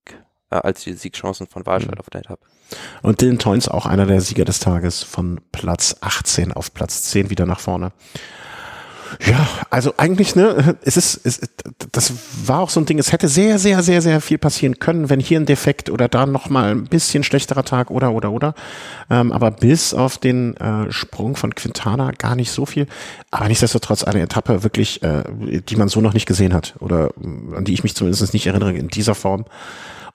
[0.49, 1.99] äh, als die Siegchancen von Walscheid mhm.
[1.99, 2.45] auf der Etappe.
[3.01, 7.29] Und Dylan Toynes auch einer der Sieger des Tages von Platz 18 auf Platz 10
[7.29, 7.93] wieder nach vorne.
[9.25, 11.41] Ja, also eigentlich, ne, es ist, es,
[11.91, 12.13] das
[12.45, 15.19] war auch so ein Ding, es hätte sehr, sehr, sehr, sehr viel passieren können, wenn
[15.19, 18.53] hier ein Defekt oder da nochmal ein bisschen schlechterer Tag oder, oder, oder.
[19.09, 22.87] Ähm, aber bis auf den äh, Sprung von Quintana gar nicht so viel.
[23.31, 25.23] Aber nichtsdestotrotz eine Etappe wirklich, äh,
[25.67, 27.11] die man so noch nicht gesehen hat oder
[27.55, 29.45] an die ich mich zumindest nicht erinnere in dieser Form.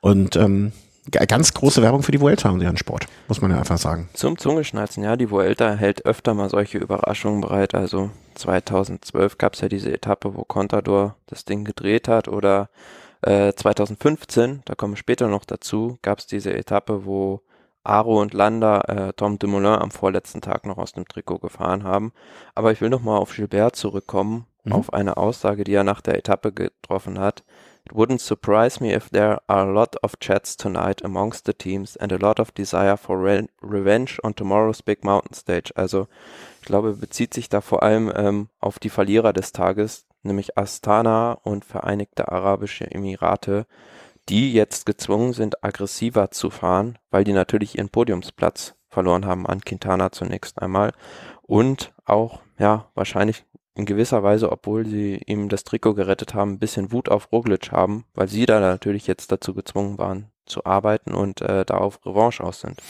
[0.00, 0.72] Und ähm,
[1.10, 4.08] ganz große Werbung für die Vuelta und ihren Sport, muss man ja einfach sagen.
[4.14, 7.74] Zum Zungeschnalzen, ja, die Vuelta hält öfter mal solche Überraschungen bereit.
[7.74, 12.70] Also 2012 gab es ja diese Etappe, wo Contador das Ding gedreht hat oder
[13.22, 17.42] äh, 2015, da kommen wir später noch dazu, gab es diese Etappe, wo
[17.84, 22.12] Aro und Landa äh, Tom Dumoulin am vorletzten Tag noch aus dem Trikot gefahren haben.
[22.54, 24.72] Aber ich will noch mal auf Gilbert zurückkommen, mhm.
[24.72, 27.42] auf eine Aussage, die er nach der Etappe getroffen hat.
[27.84, 31.96] It wouldn't surprise me if there are a lot of chats tonight amongst the teams
[31.96, 35.72] and a lot of desire for re revenge on tomorrow's big mountain stage.
[35.74, 36.06] Also
[36.60, 41.32] ich glaube, bezieht sich da vor allem ähm, auf die Verlierer des Tages, nämlich Astana
[41.42, 43.66] und Vereinigte Arabische Emirate,
[44.28, 49.60] die jetzt gezwungen sind, aggressiver zu fahren, weil die natürlich ihren Podiumsplatz verloren haben an
[49.60, 50.92] Quintana zunächst einmal
[51.42, 56.58] und auch ja wahrscheinlich in gewisser Weise, obwohl sie ihm das Trikot gerettet haben, ein
[56.58, 61.14] bisschen Wut auf Roglic haben, weil sie da natürlich jetzt dazu gezwungen waren zu arbeiten
[61.14, 62.80] und äh, da auf Revanche aus sind.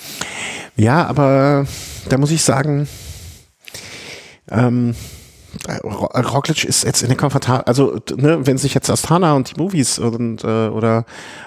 [0.76, 1.66] Ja, aber
[2.08, 2.88] da muss ich sagen,
[4.50, 4.94] ähm,
[5.84, 9.98] Roglic ist jetzt in der komfortabel, also ne, wenn sich jetzt Astana und die Movies
[9.98, 11.04] und äh, oder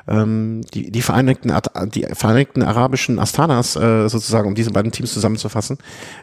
[0.07, 1.53] ähm, die die Vereinigten
[1.93, 5.77] die Vereinigten Arabischen Astanas äh, sozusagen, um diese beiden Teams zusammenzufassen,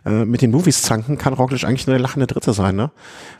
[0.06, 2.90] äh, mit den Movies zanken, kann Roglic eigentlich nur der lachende Dritte sein, ne?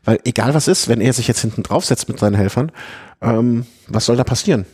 [0.05, 2.73] Weil egal was ist, wenn er sich jetzt hinten draufsetzt mit seinen Helfern,
[3.21, 4.67] ähm, was soll da passieren?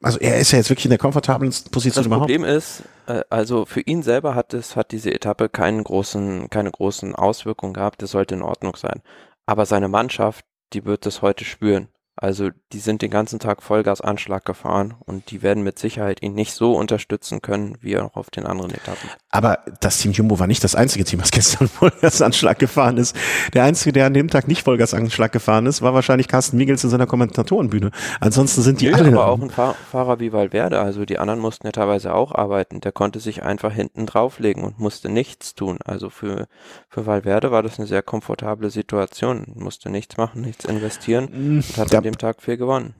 [0.00, 2.30] Also er ist ja jetzt wirklich in der komfortabelsten Position das überhaupt.
[2.30, 6.50] Das Problem ist, äh, also für ihn selber hat es, hat diese Etappe keinen großen,
[6.50, 8.02] keine großen Auswirkungen gehabt.
[8.02, 9.02] Das sollte in Ordnung sein.
[9.46, 11.88] Aber seine Mannschaft, die wird es heute spüren.
[12.20, 16.52] Also die sind den ganzen Tag Vollgasanschlag gefahren und die werden mit Sicherheit ihn nicht
[16.52, 19.10] so unterstützen können, wie auch auf den anderen Etappen.
[19.30, 23.14] Aber das Team Jumbo war nicht das einzige Team, was gestern Vollgasanschlag gefahren ist.
[23.54, 26.90] Der einzige, der an dem Tag nicht Vollgasanschlag gefahren ist, war wahrscheinlich Carsten Miegels in
[26.90, 27.90] seiner Kommentatorenbühne.
[28.20, 29.08] Ansonsten sind die ja, alle...
[29.08, 32.80] aber auch ein Fahr Fahrer wie Valverde, also die anderen mussten ja teilweise auch arbeiten.
[32.80, 35.78] Der konnte sich einfach hinten drauflegen und musste nichts tun.
[35.84, 36.48] Also für,
[36.88, 39.44] für Valverde war das eine sehr komfortable Situation.
[39.54, 42.94] Musste nichts machen, nichts investieren mm, und hat dem Tag viel gewonnen.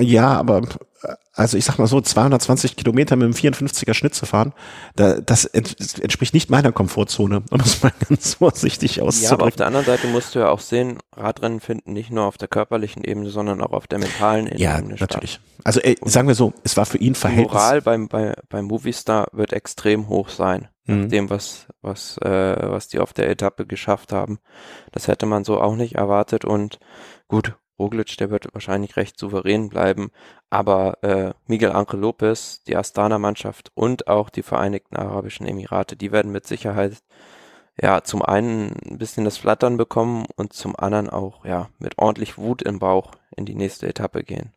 [0.00, 0.62] Ja, aber
[1.32, 4.52] also ich sag mal so, 220 Kilometer mit einem 54er Schnitt zu fahren,
[4.94, 9.24] da, das entspricht nicht meiner Komfortzone, um es mal ganz vorsichtig auszudrücken.
[9.24, 12.24] Ja, aber auf der anderen Seite musst du ja auch sehen, Radrennen finden nicht nur
[12.24, 15.00] auf der körperlichen Ebene, sondern auch auf der mentalen Ebene ja, statt.
[15.00, 15.40] natürlich.
[15.64, 17.50] Also ey, sagen wir so, es war für ihn Verhältnis.
[17.50, 21.08] Die Moral beim, bei, beim Movistar wird extrem hoch sein, mhm.
[21.08, 24.38] dem, was, was, äh, was die auf der Etappe geschafft haben.
[24.92, 26.78] Das hätte man so auch nicht erwartet und
[27.26, 30.10] gut, Roglic, der wird wahrscheinlich recht souverän bleiben,
[30.50, 36.32] aber äh, Miguel Angel Lopez, die Astana-Mannschaft und auch die Vereinigten Arabischen Emirate, die werden
[36.32, 37.02] mit Sicherheit
[37.80, 42.38] ja zum einen ein bisschen das Flattern bekommen und zum anderen auch ja mit ordentlich
[42.38, 44.52] Wut im Bauch in die nächste Etappe gehen.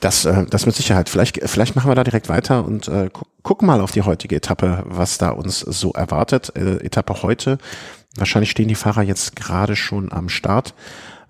[0.00, 1.08] Das, äh, das mit Sicherheit.
[1.08, 4.36] Vielleicht, vielleicht machen wir da direkt weiter und äh, gu gucken mal auf die heutige
[4.36, 6.54] Etappe, was da uns so erwartet.
[6.54, 7.58] Äh, Etappe heute.
[8.16, 10.74] Wahrscheinlich stehen die Fahrer jetzt gerade schon am Start.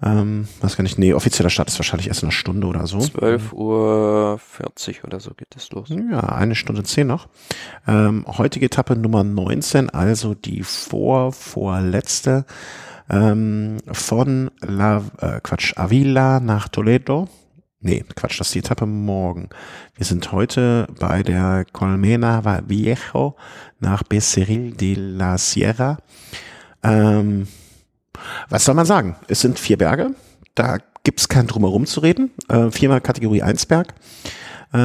[0.00, 3.00] Ähm, weiß gar nicht, nee, offizieller Start ist wahrscheinlich erst in einer Stunde oder so.
[3.00, 5.88] 12 Uhr 40 oder so geht es los.
[5.88, 7.28] Ja, eine Stunde zehn noch.
[7.86, 12.44] Ähm, heutige Etappe Nummer 19, also die vor, vorletzte
[13.10, 17.28] ähm, von La, äh, Quatsch, Avila nach Toledo.
[17.80, 19.48] Nee, Quatsch, das ist die Etappe morgen.
[19.94, 23.36] Wir sind heute bei der Colmena Viejo
[23.80, 25.98] nach Becerril de la Sierra.
[26.82, 27.48] Ähm,
[28.48, 29.16] was soll man sagen?
[29.28, 30.14] Es sind vier Berge.
[30.54, 32.30] Da gibt's kein Drumherum zu reden.
[32.48, 33.94] Äh, viermal Kategorie 1 Berg.
[34.72, 34.76] Äh,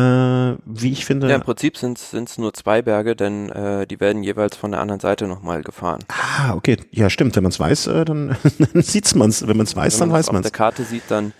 [0.65, 1.27] wie ich finde.
[1.27, 4.79] Ja, im Prinzip sind es nur zwei Berge, denn äh, die werden jeweils von der
[4.79, 5.99] anderen Seite nochmal gefahren.
[6.07, 6.77] Ah, okay.
[6.91, 7.35] Ja, stimmt.
[7.35, 9.45] Wenn man es weiß, äh, dann, dann sieht's man's.
[9.45, 10.45] Wenn man es weiß, Wenn dann weiß man man's.
[10.45, 11.33] auf der Karte sieht, dann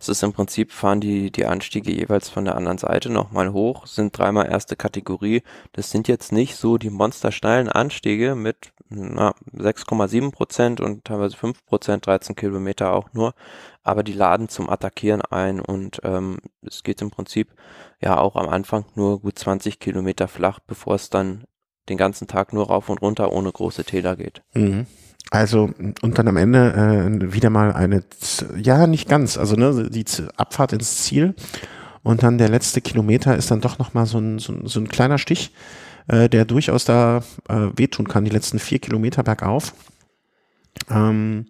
[0.00, 3.86] ist es im Prinzip, fahren die, die Anstiege jeweils von der anderen Seite nochmal hoch,
[3.86, 5.42] sind dreimal erste Kategorie.
[5.72, 11.64] Das sind jetzt nicht so die monstersteilen Anstiege mit na, 6,7 Prozent und teilweise 5
[11.66, 13.34] Prozent, 13 Kilometer auch nur,
[13.82, 17.54] aber die laden zum Attackieren ein und ähm, es geht im Prinzip
[18.00, 21.44] ja auch am Anfang nur gut 20 Kilometer flach, bevor es dann
[21.88, 24.42] den ganzen Tag nur rauf und runter ohne große Täler geht.
[24.54, 24.86] Mhm.
[25.30, 25.70] Also
[26.02, 26.72] und dann am Ende
[27.22, 28.02] äh, wieder mal eine,
[28.60, 30.04] ja nicht ganz, also ne, die
[30.36, 31.34] Abfahrt ins Ziel
[32.02, 34.80] und dann der letzte Kilometer ist dann doch noch mal so ein, so ein, so
[34.80, 35.52] ein kleiner Stich,
[36.08, 39.72] äh, der durchaus da äh, wehtun kann, die letzten vier Kilometer bergauf.
[40.90, 41.46] Ähm,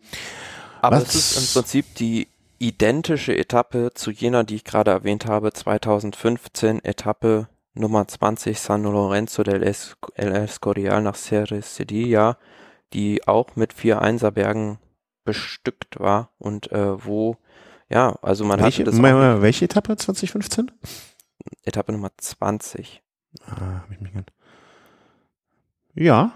[0.83, 5.53] Aber es ist im Prinzip die identische Etappe zu jener, die ich gerade erwähnt habe,
[5.53, 12.37] 2015 Etappe Nummer 20 San Lorenzo del Es- El Escorial nach Serre Sevilla,
[12.93, 14.79] die auch mit vier Einserbergen
[15.25, 17.37] bestückt war und äh, wo,
[17.89, 20.71] ja, also man welche, hatte das auch Moment, welche Etappe 2015?
[21.65, 23.03] Etappe Nummer 20.
[23.47, 24.25] Ah, hab ich mich gern-
[25.95, 26.33] ja,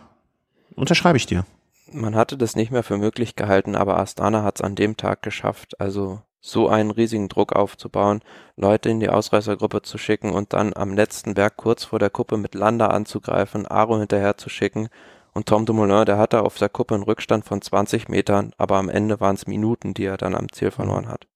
[0.74, 1.44] unterschreibe ich dir.
[1.92, 5.22] Man hatte das nicht mehr für möglich gehalten, aber Astana hat es an dem Tag
[5.22, 8.20] geschafft, also so einen riesigen Druck aufzubauen,
[8.56, 12.36] Leute in die Ausreißergruppe zu schicken und dann am letzten Berg kurz vor der Kuppe
[12.36, 14.88] mit Landa anzugreifen, Aro hinterher zu schicken.
[15.34, 18.88] Und Tom Dumoulin, der hatte auf der Kuppe einen Rückstand von 20 Metern, aber am
[18.88, 21.26] Ende waren es Minuten, die er dann am Ziel verloren hat.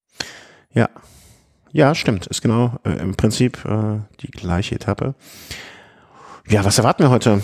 [0.72, 0.88] Ja.
[1.72, 2.26] Ja, stimmt.
[2.28, 5.14] Ist genau äh, im Prinzip äh, die gleiche Etappe.
[6.46, 7.42] Ja, was erwarten wir heute?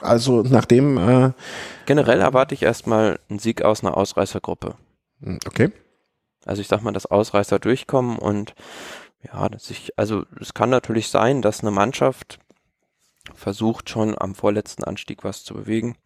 [0.00, 1.32] Also nachdem, äh,
[1.86, 4.74] Generell erwarte ich erstmal einen Sieg aus einer Ausreißergruppe.
[5.46, 5.70] okay.
[6.46, 8.54] Also ich sag mal, dass Ausreißer durchkommen und
[9.22, 12.38] ja, dass ich, also es kann natürlich sein, dass eine Mannschaft
[13.32, 15.96] versucht schon am vorletzten Anstieg was zu bewegen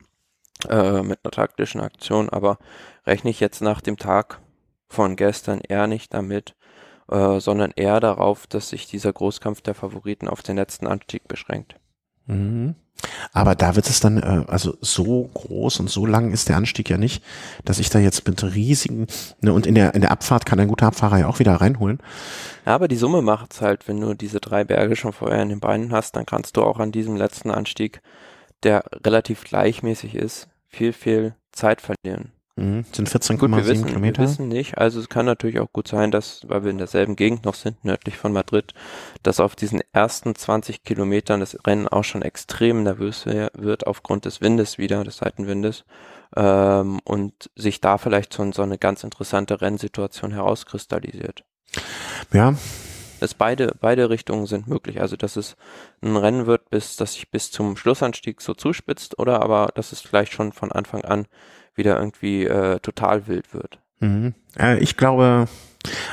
[0.68, 2.59] äh, mit einer taktischen Aktion, aber
[3.07, 4.40] rechne ich jetzt nach dem Tag
[4.88, 6.54] von gestern eher nicht damit,
[7.09, 11.76] äh, sondern eher darauf, dass sich dieser Großkampf der Favoriten auf den letzten Anstieg beschränkt.
[12.26, 12.74] Mhm.
[13.33, 16.91] Aber da wird es dann, äh, also so groß und so lang ist der Anstieg
[16.91, 17.23] ja nicht,
[17.65, 19.07] dass ich da jetzt mit riesigen,
[19.41, 21.99] ne, und in der, in der Abfahrt kann ein guter Abfahrer ja auch wieder reinholen.
[22.67, 25.61] Ja, aber die Summe macht's halt, wenn du diese drei Berge schon vorher in den
[25.61, 28.03] Beinen hast, dann kannst du auch an diesem letzten Anstieg,
[28.63, 32.33] der relativ gleichmäßig ist, viel, viel Zeit verlieren.
[32.59, 32.85] Mhm.
[32.92, 34.23] Sind Gut, wir 14,7 wissen, wir Kilometer.
[34.23, 37.44] wissen nicht, also es kann natürlich auch gut sein, dass, weil wir in derselben Gegend
[37.44, 38.75] noch sind, nördlich von Madrid,
[39.23, 44.40] dass auf diesen ersten 20 Kilometern das Rennen auch schon extrem nervös wird aufgrund des
[44.40, 45.85] Windes wieder, des Seitenwindes,
[46.37, 51.44] ähm, und sich da vielleicht so, so eine ganz interessante Rennsituation herauskristallisiert.
[52.33, 52.55] Ja,
[53.21, 55.01] Es beide, beide Richtungen sind möglich.
[55.01, 55.57] Also, dass es
[56.03, 60.01] ein Rennen wird, bis, dass sich bis zum Schlussanstieg so zuspitzt, oder aber, dass es
[60.01, 61.27] vielleicht schon von Anfang an
[61.79, 63.79] wieder irgendwie äh, total wild wird.
[64.01, 64.35] Mhm.
[64.59, 65.47] Äh, ich glaube,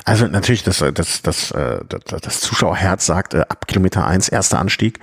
[0.03, 4.59] also natürlich, das, das, das, äh, das, das Zuschauerherz sagt, äh, ab Kilometer eins erster
[4.59, 4.99] Anstieg,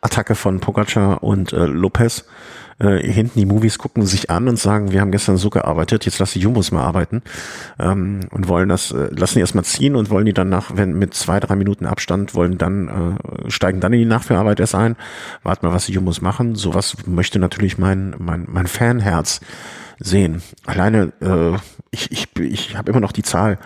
[0.00, 2.24] Attacke von Pogacar und äh, Lopez.
[2.78, 6.18] Äh, hinten die Movies gucken sich an und sagen, wir haben gestern so gearbeitet, jetzt
[6.18, 7.22] lass die Jumbos mal arbeiten
[7.78, 10.92] ähm, und wollen das, äh, lassen die erstmal ziehen und wollen die dann nach, wenn
[10.92, 14.96] mit zwei, drei Minuten Abstand, wollen dann, äh, steigen dann in die Nachführarbeit erst ein,
[15.42, 16.54] warten mal, was die Jumbos machen.
[16.54, 19.40] Sowas möchte natürlich mein, mein, mein Fanherz
[19.98, 20.42] sehen.
[20.64, 21.56] Alleine, äh,
[21.90, 23.58] ich, ich, ich habe immer noch die Zahl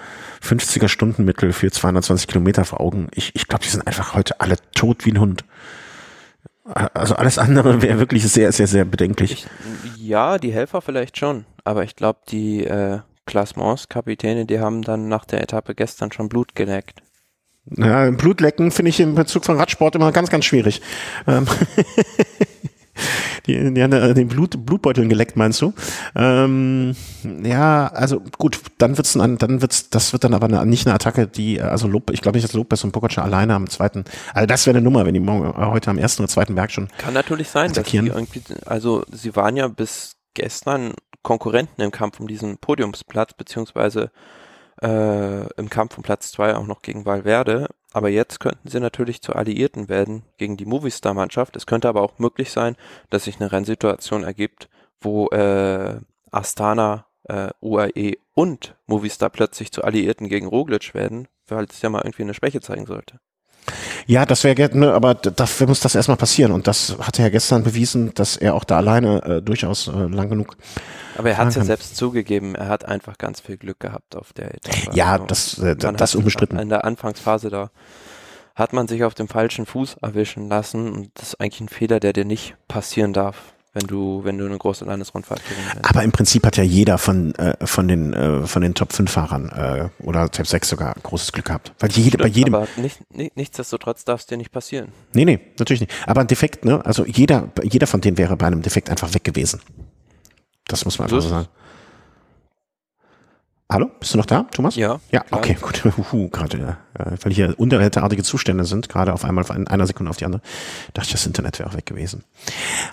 [0.42, 3.08] 50er Stundenmittel für 220 Kilometer vor Augen.
[3.14, 5.44] Ich, ich glaube, die sind einfach heute alle tot wie ein Hund.
[6.64, 9.32] Also alles andere wäre wirklich sehr, sehr, sehr bedenklich.
[9.32, 15.08] Ich, ja, die Helfer vielleicht schon, aber ich glaube, die äh, Klassements-Kapitäne, die haben dann
[15.08, 17.02] nach der Etappe gestern schon Blut geleckt.
[17.76, 20.80] Ja, Blutlecken finde ich im Bezug von Radsport immer ganz, ganz schwierig.
[21.26, 21.46] Ähm,
[23.46, 25.72] die, die haben äh, den Blut, Blutbeuteln geleckt, meinst du?
[26.14, 26.94] Ähm,
[27.42, 30.94] ja, also gut, dann wird's ein, dann wird's, das wird dann aber eine, nicht eine
[30.94, 34.46] Attacke, die, also Lob, ich glaube nicht, dass Lopez und Pogacar alleine am zweiten, also
[34.46, 36.88] das wäre eine Nummer, wenn die morgen, äh, heute am ersten oder zweiten Berg schon.
[36.98, 42.20] Kann natürlich sein, dass die irgendwie, also sie waren ja bis gestern Konkurrenten im Kampf
[42.20, 44.10] um diesen Podiumsplatz, beziehungsweise
[44.82, 47.68] äh, im Kampf um Platz zwei auch noch gegen Valverde.
[47.92, 51.56] Aber jetzt könnten sie natürlich zu Alliierten werden gegen die Movistar-Mannschaft.
[51.56, 52.76] Es könnte aber auch möglich sein,
[53.10, 54.68] dass sich eine Rennsituation ergibt,
[55.00, 56.00] wo äh,
[56.30, 62.02] Astana, äh, UAE und Movistar plötzlich zu Alliierten gegen Roglic werden, weil es ja mal
[62.02, 63.18] irgendwie eine Schwäche zeigen sollte.
[64.06, 66.52] Ja, das wäre, ne, aber dafür muss das erstmal passieren.
[66.52, 69.92] Und das hat er ja gestern bewiesen, dass er auch da alleine äh, durchaus äh,
[69.92, 70.56] lang genug.
[71.16, 74.32] Aber er hat es ja selbst zugegeben, er hat einfach ganz viel Glück gehabt auf
[74.32, 74.96] der Etappe.
[74.96, 76.58] Ja, also, das, äh, das unbestritten.
[76.58, 77.70] In der Anfangsphase da
[78.56, 82.00] hat man sich auf dem falschen Fuß erwischen lassen und das ist eigentlich ein Fehler,
[82.00, 85.88] der dir nicht passieren darf wenn du, wenn du eine große Landesrundfahrt gewinnst.
[85.88, 89.10] Aber im Prinzip hat ja jeder von, äh, von den, äh, von den Top 5
[89.10, 91.72] Fahrern, äh, oder Top 6 sogar großes Glück gehabt.
[91.78, 92.54] Weil jede, Stimmt, bei jedem.
[92.54, 94.88] Aber nicht, nicht, nichtsdestotrotz darf es dir nicht passieren.
[95.12, 95.92] Nee, nee, natürlich nicht.
[96.06, 96.84] Aber ein Defekt, ne?
[96.84, 99.60] Also jeder, jeder von denen wäre bei einem Defekt einfach weg gewesen.
[100.66, 101.48] Das muss man einfach so sagen.
[103.72, 104.74] Hallo, bist du noch da, Thomas?
[104.74, 104.98] Ja.
[105.12, 105.40] Ja, klar.
[105.40, 105.84] okay, gut.
[105.98, 110.16] Uhu, gerade, äh, weil hier unterweltartige Zustände sind, gerade auf einmal von einer Sekunde auf
[110.16, 110.42] die andere,
[110.92, 112.24] dachte ich, das Internet wäre auch weg gewesen.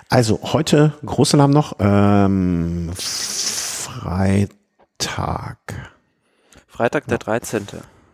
[0.08, 4.38] Also heute große Namen noch, ähm, Freitag.
[6.68, 7.66] Freitag der 13.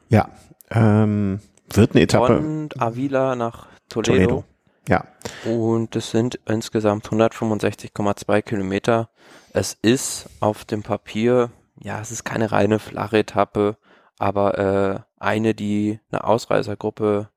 [0.08, 0.30] Ja,
[0.70, 2.38] ähm, wird eine Etappe.
[2.38, 4.14] Und Avila nach Toledo.
[4.14, 4.44] Toledo.
[4.88, 5.04] Ja.
[5.44, 9.10] Und es sind insgesamt 165,2 Kilometer.
[9.52, 11.50] Es ist auf dem Papier
[11.84, 13.76] ja, es ist keine reine flache Etappe,
[14.18, 17.28] aber äh, eine, die eine Ausreißergruppe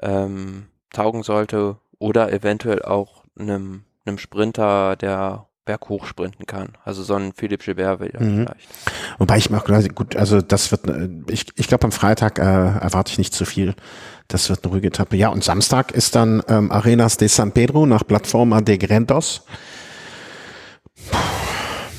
[0.00, 6.76] ähm, taugen sollte oder eventuell auch einem, einem Sprinter, der berghoch sprinten kann.
[6.84, 8.44] Also so ein Philipp Gilbert will mhm.
[8.44, 8.68] vielleicht.
[9.18, 12.42] Wobei ich mir auch gut, also das wird, äh, ich, ich glaube am Freitag äh,
[12.42, 13.74] erwarte ich nicht zu viel.
[14.28, 15.16] Das wird eine ruhige Etappe.
[15.16, 19.46] Ja, und Samstag ist dann ähm, Arenas de San Pedro nach Plataforma de Grendos.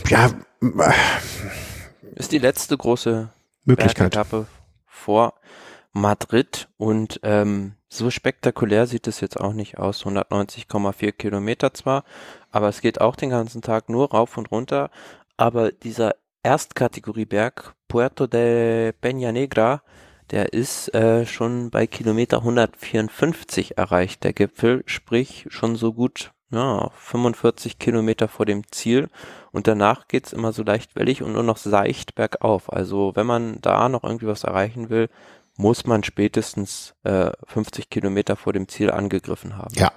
[0.10, 0.28] Ja,
[0.62, 0.92] äh,
[2.22, 3.30] ist die letzte große
[3.66, 4.14] Möglichkeit.
[4.14, 4.46] Etappe
[4.86, 5.34] vor
[5.92, 10.06] Madrid und ähm, so spektakulär sieht es jetzt auch nicht aus.
[10.06, 12.04] 190,4 Kilometer zwar,
[12.52, 14.92] aber es geht auch den ganzen Tag nur rauf und runter.
[15.36, 19.82] Aber dieser Erstkategorieberg Puerto de Peña Negra,
[20.30, 26.90] der ist äh, schon bei Kilometer 154 erreicht, der Gipfel, sprich schon so gut ja,
[26.96, 29.10] 45 Kilometer vor dem Ziel
[29.52, 32.72] und danach geht's immer so leicht wellig und nur noch seicht bergauf.
[32.72, 35.10] Also wenn man da noch irgendwie was erreichen will,
[35.58, 39.74] muss man spätestens äh, 50 Kilometer vor dem Ziel angegriffen haben.
[39.76, 39.92] Ja,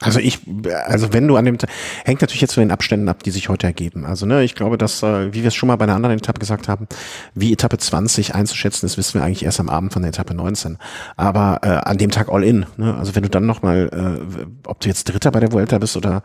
[0.00, 0.40] also ich,
[0.86, 1.58] also wenn du an dem,
[2.04, 4.04] hängt natürlich jetzt von den Abständen ab, die sich heute ergeben.
[4.04, 6.40] Also ne, ich glaube, dass, äh, wie wir es schon mal bei einer anderen Etappe
[6.40, 6.88] gesagt haben,
[7.34, 10.78] wie Etappe 20 einzuschätzen das wissen wir eigentlich erst am Abend von der Etappe 19.
[11.16, 12.66] Aber äh, an dem Tag all in.
[12.76, 12.94] Ne?
[12.96, 16.22] Also wenn du dann nochmal, äh, ob du jetzt Dritter bei der Vuelta bist oder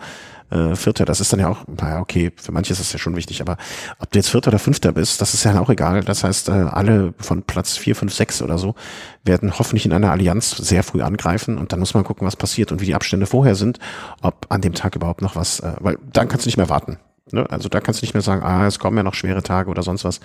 [0.50, 3.16] äh, Vierter, das ist dann ja auch, naja, okay, für manche ist das ja schon
[3.16, 3.58] wichtig, aber
[4.00, 6.04] ob du jetzt Vierter oder Fünfter bist, das ist ja auch egal.
[6.04, 8.76] Das heißt, äh, alle von Platz vier, fünf, sechs oder so
[9.24, 12.72] werden hoffentlich in einer Allianz sehr früh angreifen und dann muss man gucken, was passiert
[12.72, 13.80] und wie die Abstände vorher sind,
[14.22, 16.98] ob an dem Tag überhaupt noch was, äh, weil dann kannst du nicht mehr warten.
[17.32, 17.46] Ne?
[17.50, 19.84] Also da kannst du nicht mehr sagen, ah, es kommen ja noch schwere Tage oder
[19.84, 20.20] sonst was.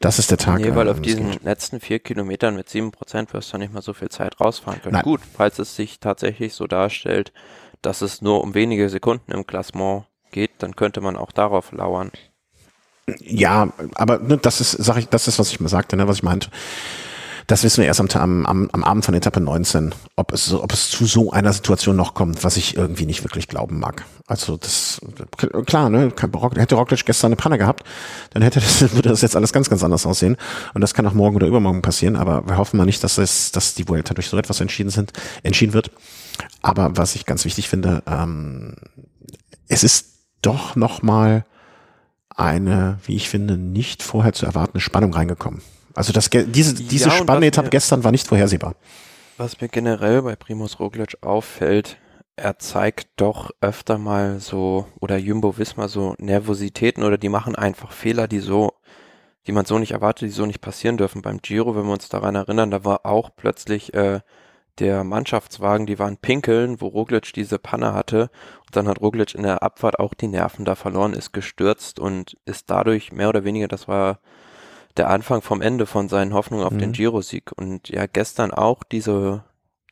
[0.00, 0.60] Das ist der Tag.
[0.60, 1.44] Nee, weil äh, auf diesen geht.
[1.44, 4.94] letzten vier Kilometern mit sieben Prozent wirst du nicht mehr so viel Zeit rausfahren können.
[4.94, 5.02] Nein.
[5.02, 7.32] Gut, falls es sich tatsächlich so darstellt,
[7.82, 12.10] dass es nur um wenige Sekunden im Klassement geht, dann könnte man auch darauf lauern.
[13.20, 16.16] Ja, aber ne, das ist, sag ich, das ist, was ich mal sagte, ne, was
[16.16, 16.48] ich meinte.
[17.48, 20.90] Das wissen wir erst am, am, am Abend von Etappe 19, ob es, ob es
[20.90, 24.04] zu so einer Situation noch kommt, was ich irgendwie nicht wirklich glauben mag.
[24.28, 25.00] Also das,
[25.66, 26.12] klar, ne,
[26.56, 27.84] hätte Roglic gestern eine Panne gehabt,
[28.30, 30.36] dann hätte das, würde das jetzt alles ganz, ganz anders aussehen.
[30.72, 33.50] Und das kann auch morgen oder übermorgen passieren, aber wir hoffen mal nicht, dass es,
[33.50, 35.90] dass die Vuelta durch so etwas entschieden sind, entschieden wird.
[36.62, 38.76] Aber was ich ganz wichtig finde, ähm,
[39.68, 41.44] es ist doch nochmal
[42.36, 45.62] eine, wie ich finde, nicht vorher zu erwartende Spannung reingekommen.
[45.94, 48.74] Also das, diese, diese ja, spannende Etappe gestern war nicht vorhersehbar.
[49.36, 51.98] Was mir generell bei Primus Roglic auffällt,
[52.36, 57.92] er zeigt doch öfter mal so, oder Jumbo Wismar so Nervositäten oder die machen einfach
[57.92, 58.72] Fehler, die so,
[59.46, 61.22] die man so nicht erwartet, die so nicht passieren dürfen.
[61.22, 64.20] Beim Giro, wenn wir uns daran erinnern, da war auch plötzlich äh,
[64.78, 68.30] der Mannschaftswagen, die waren pinkeln, wo Roglic diese Panne hatte.
[68.66, 72.36] Und dann hat Roglic in der Abfahrt auch die Nerven da verloren, ist gestürzt und
[72.46, 74.18] ist dadurch mehr oder weniger, das war
[74.96, 76.78] der Anfang vom Ende von seinen Hoffnungen auf mhm.
[76.78, 77.52] den Giro-Sieg.
[77.56, 79.44] Und ja, gestern auch diese,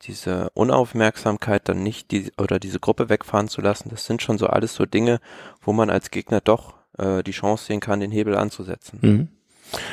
[0.02, 4.46] diese Unaufmerksamkeit, dann nicht die, oder diese Gruppe wegfahren zu lassen, das sind schon so
[4.46, 5.20] alles so Dinge,
[5.60, 8.98] wo man als Gegner doch äh, die Chance sehen kann, den Hebel anzusetzen.
[9.02, 9.28] Mhm.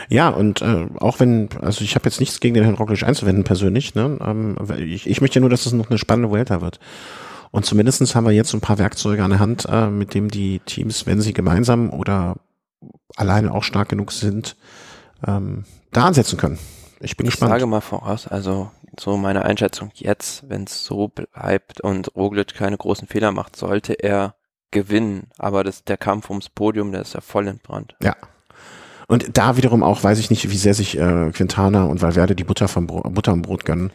[0.10, 3.44] Ja, und äh, auch wenn, also ich habe jetzt nichts gegen den Herrn Roglic einzuwenden
[3.44, 4.18] persönlich, ne?
[4.22, 6.80] Ähm, ich, ich möchte nur, dass es noch eine spannende Vuelta wird.
[7.52, 10.60] Und zumindestens haben wir jetzt ein paar Werkzeuge an der Hand, äh, mit dem die
[10.60, 12.36] Teams, wenn sie gemeinsam oder
[13.16, 14.56] alleine auch stark genug sind,
[15.26, 16.60] ähm, da ansetzen können.
[17.00, 17.52] Ich bin Ich gespannt.
[17.52, 22.78] sage mal voraus, also so meine Einschätzung jetzt, wenn es so bleibt und Roglic keine
[22.78, 24.36] großen Fehler macht, sollte er
[24.72, 25.28] gewinnen.
[25.38, 27.96] Aber das, der Kampf ums Podium, der ist ja voll entbrannt.
[28.02, 28.16] Ja.
[29.08, 32.44] Und da wiederum auch weiß ich nicht, wie sehr sich äh, Quintana und Valverde die
[32.44, 33.92] Butter vom Bro Butter im Brot gönnen.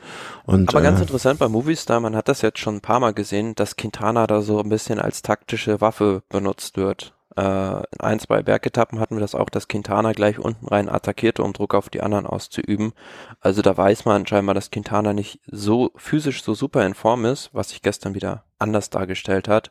[0.47, 3.13] Und, Aber ganz äh, interessant bei Movistar, man hat das jetzt schon ein paar Mal
[3.13, 7.13] gesehen, dass Quintana da so ein bisschen als taktische Waffe benutzt wird.
[7.37, 11.43] Äh, in ein, zwei Bergetappen hatten wir das auch, dass Quintana gleich unten rein attackierte,
[11.43, 12.93] um Druck auf die anderen auszuüben.
[13.41, 17.51] Also da weiß man scheinbar, dass Quintana nicht so physisch so super in Form ist,
[17.53, 19.71] was sich gestern wieder anders dargestellt hat.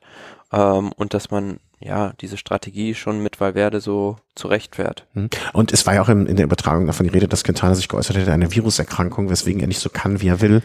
[0.52, 5.08] Ähm, und dass man ja diese Strategie schon mit Valverde so zurechtfährt.
[5.14, 5.30] hm.
[5.54, 7.88] Und es war ja auch in, in der Übertragung davon die Rede, dass Quintana sich
[7.88, 10.62] geäußert hätte, eine Viruserkrankung, weswegen er nicht so kann, wie er will.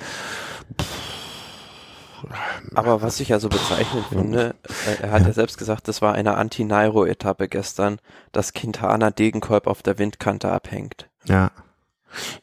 [2.74, 4.54] Aber was ich ja so bezeichnend finde,
[4.86, 7.98] äh, er hat ja selbst gesagt, das war eine Anti-Nairo-Etappe gestern,
[8.32, 11.08] dass Quintana Degenkolb auf der Windkante abhängt.
[11.24, 11.50] Ja.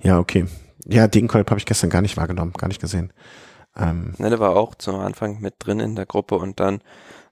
[0.02, 0.46] Ja, okay.
[0.86, 3.12] Ja, Degenkolb habe ich gestern gar nicht wahrgenommen, gar nicht gesehen.
[3.76, 6.82] Ähm, Ne, der war auch zum Anfang mit drin in der Gruppe und dann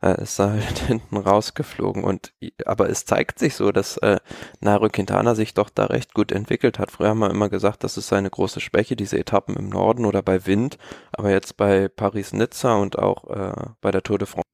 [0.01, 2.03] äh, ist er halt hinten rausgeflogen.
[2.03, 2.33] Und
[2.65, 4.17] aber es zeigt sich so, dass äh,
[4.59, 6.91] Nairo Quintana sich doch da recht gut entwickelt hat.
[6.91, 10.21] Früher haben wir immer gesagt, das ist seine große Schwäche, diese Etappen im Norden oder
[10.21, 10.77] bei Wind.
[11.13, 14.47] Aber jetzt bei Paris-Nizza und auch äh, bei der Tour de France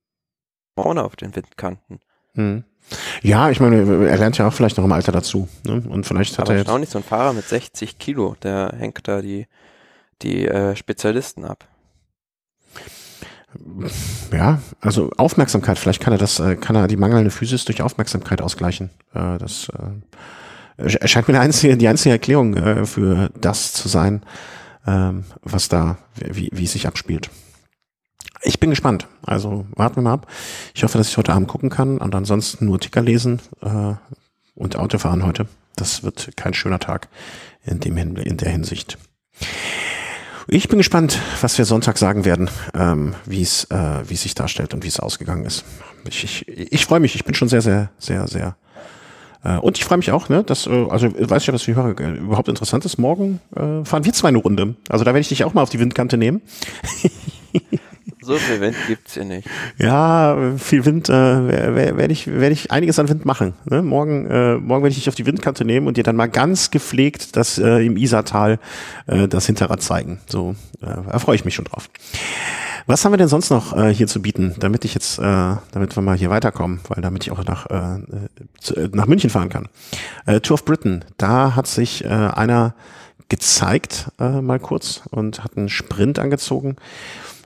[0.77, 1.99] vorne auf den Windkanten.
[2.35, 2.63] hm.
[3.21, 5.49] Ja, ich meine, er lernt ja auch vielleicht noch im Alter dazu.
[5.65, 5.83] Ne?
[5.89, 6.67] Und vielleicht hat Aber er jetzt.
[6.67, 9.47] erstaunlich, so ein Fahrer mit 60 Kilo, der hängt da die,
[10.21, 11.67] die äh, Spezialisten ab.
[14.31, 18.41] Ja, also Aufmerksamkeit, vielleicht kann er das, äh, kann er die mangelnde Physis durch Aufmerksamkeit
[18.41, 18.89] ausgleichen.
[19.13, 24.23] Äh, Das äh, ersch- erscheint mir die einzige, die einzige Erklärung für das zu sein,
[24.85, 27.29] ähm, was da, wie, wie es sich abspielt.
[28.43, 29.07] Ich bin gespannt.
[29.23, 30.27] Also warten wir mal ab.
[30.75, 33.41] Ich hoffe, dass ich heute Abend gucken kann und ansonsten nur Ticker lesen
[34.53, 35.47] und Auto fahren heute.
[35.75, 37.07] Das wird kein schöner Tag
[37.65, 38.99] in, dem in der Hinsicht.
[40.49, 44.33] Ich bin gespannt, was wir Sonntag sagen werden, ähm, wie es äh, wie es sich
[44.33, 45.65] darstellt und wie es ausgegangen ist.
[46.07, 47.15] Ich, ich, ich freue mich.
[47.15, 48.55] Ich bin schon sehr, sehr, sehr, sehr.
[49.43, 51.75] Äh, und ich freue mich auch, ne, dass, äh, also weiß ich ja, was für
[51.75, 52.97] Hörer äh, überhaupt interessant ist.
[52.97, 54.75] Morgen äh, fahren wir zwei eine Runde.
[54.87, 56.41] Also da werde ich dich auch mal auf die Windkante nehmen.
[58.27, 59.47] So viel Wind gibt's hier nicht.
[59.77, 63.53] Ja, viel Wind, äh, werde ich, werde ich einiges an Wind machen.
[63.63, 63.81] Ne?
[63.81, 66.69] Morgen, äh, morgen werde ich dich auf die Windkante nehmen und dir dann mal ganz
[66.69, 68.59] gepflegt das äh, im Isartal
[69.05, 70.19] äh, das Hinterrad zeigen.
[70.27, 71.89] So, äh, da freue ich mich schon drauf.
[72.85, 75.95] Was haben wir denn sonst noch äh, hier zu bieten, damit ich jetzt, äh, damit
[75.95, 78.01] wir mal hier weiterkommen, weil damit ich auch nach äh,
[78.59, 79.69] zu, äh, nach München fahren kann.
[80.25, 82.75] Äh, Tour of Britain, da hat sich äh, einer
[83.29, 86.75] gezeigt, äh, mal kurz und hat einen Sprint angezogen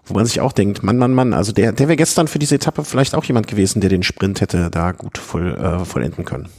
[0.06, 2.56] wo man sich auch denkt, Mann, Mann, Mann, also der, der wäre gestern für diese
[2.56, 6.50] Etappe vielleicht auch jemand gewesen, der den Sprint hätte da gut voll, äh, vollenden können.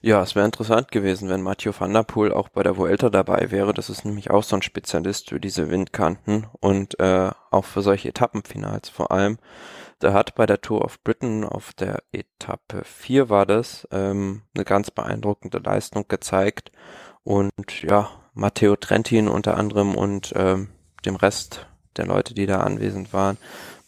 [0.00, 3.50] Ja, es wäre interessant gewesen, wenn Mathieu van der Poel auch bei der Vuelta dabei
[3.50, 3.74] wäre.
[3.74, 8.10] Das ist nämlich auch so ein Spezialist für diese Windkanten und äh, auch für solche
[8.10, 9.38] Etappenfinals vor allem.
[10.00, 14.64] Der hat bei der Tour of Britain auf der Etappe 4 war das, ähm, eine
[14.64, 16.70] ganz beeindruckende Leistung gezeigt.
[17.24, 20.68] Und ja, Matteo Trentin unter anderem und ähm,
[21.04, 21.66] dem Rest
[21.98, 23.36] der Leute, die da anwesend waren,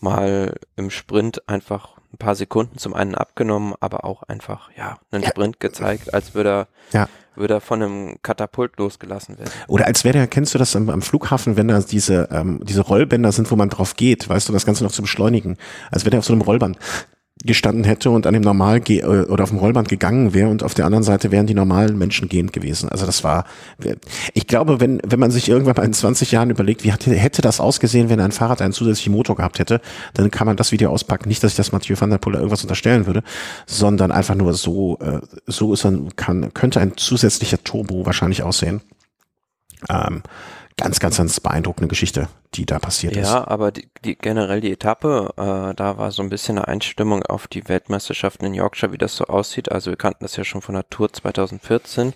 [0.01, 5.23] mal im Sprint einfach ein paar Sekunden zum einen abgenommen, aber auch einfach, ja, einen
[5.23, 5.29] Ja.
[5.31, 7.09] Sprint gezeigt, als würde er, Ja.
[7.37, 9.51] würde er von einem Katapult losgelassen werden.
[9.69, 12.81] Oder als wäre der, kennst du das am, am Flughafen, wenn da diese, ähm, diese
[12.81, 15.57] Rollbänder sind, wo man drauf geht, weißt du, das Ganze noch zu beschleunigen.
[15.93, 16.79] Als wenn er auf so einem Rollband
[17.45, 20.75] gestanden hätte und an dem normal äh, oder auf dem Rollband gegangen wäre und auf
[20.75, 22.89] der anderen Seite wären die normalen Menschen gehend gewesen.
[22.89, 23.45] Also das war,
[24.35, 27.43] ich glaube, wenn, wenn man sich irgendwann mal in 20 Jahren überlegt, wie hat, hätte
[27.43, 29.81] das ausgesehen, wenn ein Fahrrad einen zusätzlichen Motor gehabt hätte,
[30.15, 31.29] dann kann man das Video auspacken.
[31.29, 33.23] Nicht, dass ich das Mathieu van der Poel irgendwas unterstellen würde,
[33.67, 38.83] sondern einfach nur so, äh, so ist ein, kann, könnte ein zusätzlicher Turbo wahrscheinlich aussehen.
[39.89, 40.23] Ähm,
[40.77, 43.29] ganz, ganz, ganz beeindruckende Geschichte, die da passiert ist.
[43.29, 47.23] Ja, aber die, die generell die Etappe, äh, da war so ein bisschen eine Einstimmung
[47.25, 49.71] auf die Weltmeisterschaften in Yorkshire, wie das so aussieht.
[49.71, 52.15] Also wir kannten das ja schon von der Tour 2014,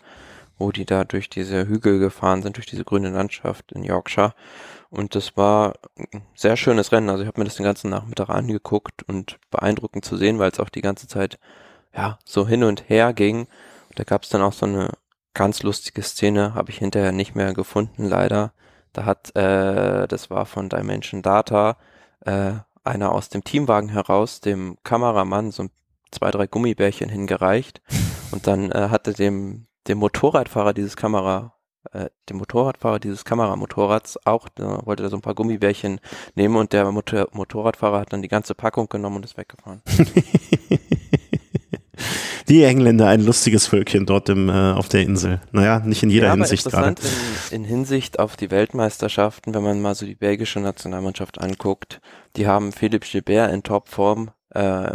[0.59, 4.35] wo die da durch diese Hügel gefahren sind, durch diese grüne Landschaft in Yorkshire.
[4.91, 7.11] Und das war ein sehr schönes Rennen.
[7.11, 10.61] Also ich habe mir das den ganzen Nachmittag angeguckt und beeindruckend zu sehen, weil es
[10.61, 11.39] auch die ganze Zeit
[11.95, 13.49] ja so hin und her ging.
[13.97, 14.91] Da gab es dann auch so eine
[15.35, 18.53] ganz lustige Szene, habe ich hinterher nicht mehr gefunden, leider.
[18.93, 21.77] Da hat, äh, das war von Dimension Data,
[22.21, 22.53] äh,
[22.85, 25.67] einer aus dem Teamwagen heraus, dem Kameramann, so
[26.11, 27.83] zwei, drei Gummibärchen hingereicht.
[28.31, 31.55] Und dann äh, hatte dem, dem Motorradfahrer dieses Kamera,
[31.93, 36.01] äh, dem Motorradfahrer dieses Kameramotorrads auch, da wollte er so ein paar Gummibärchen
[36.35, 39.83] nehmen und der Motor Motorradfahrer hat dann die ganze Packung genommen und ist weggefahren.
[42.49, 45.41] Die Engländer, ein lustiges Völkchen dort im, äh, auf der Insel.
[45.53, 47.01] Naja, nicht in jeder ja, Hinsicht gerade.
[47.51, 52.01] In, in Hinsicht auf die Weltmeisterschaften, wenn man mal so die belgische Nationalmannschaft anguckt,
[52.37, 54.93] die haben Philipp Gilbert in Topform, äh,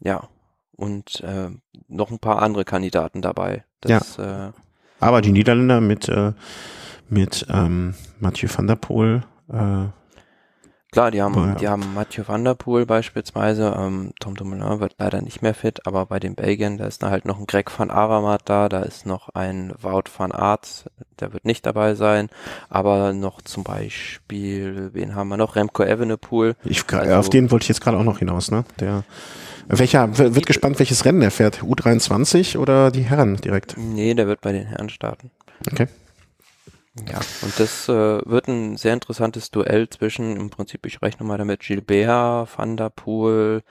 [0.00, 0.28] ja,
[0.72, 1.50] und äh,
[1.88, 3.64] noch ein paar andere Kandidaten dabei.
[3.82, 4.48] Das, ja.
[4.48, 4.52] Äh,
[5.00, 6.32] Aber die Niederländer mit, äh,
[7.10, 9.22] mit ähm, Mathieu van der Poel,
[9.52, 9.84] äh,
[10.92, 11.54] Klar, die haben, ja.
[11.54, 15.86] die haben Mathieu van der Poel beispielsweise, ähm, Tom Dumoulin wird leider nicht mehr fit,
[15.86, 18.80] aber bei den Belgiern, da ist da halt noch ein Greg van Avermaet da, da
[18.80, 22.28] ist noch ein Wout van Aert, der wird nicht dabei sein,
[22.68, 25.54] aber noch zum Beispiel, wen haben wir noch?
[25.54, 26.56] Remco Evenepoel.
[26.64, 28.64] Ich, also, auf den wollte ich jetzt gerade auch noch hinaus, ne?
[28.80, 29.04] Der,
[29.68, 31.62] welcher, wird gespannt, welches Rennen er fährt?
[31.62, 33.76] U23 oder die Herren direkt?
[33.78, 35.30] Nee, der wird bei den Herren starten.
[35.70, 35.86] Okay.
[37.08, 41.38] Ja, und das äh, wird ein sehr interessantes Duell zwischen, im Prinzip, ich rechne mal
[41.38, 43.62] damit, Gilbert, Van der Poel,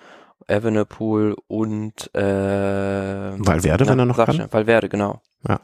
[0.48, 4.36] Evenepoel und äh, Valverde, na, wenn er noch kann.
[4.36, 5.22] Schnell, Valverde, genau.
[5.48, 5.60] Ja.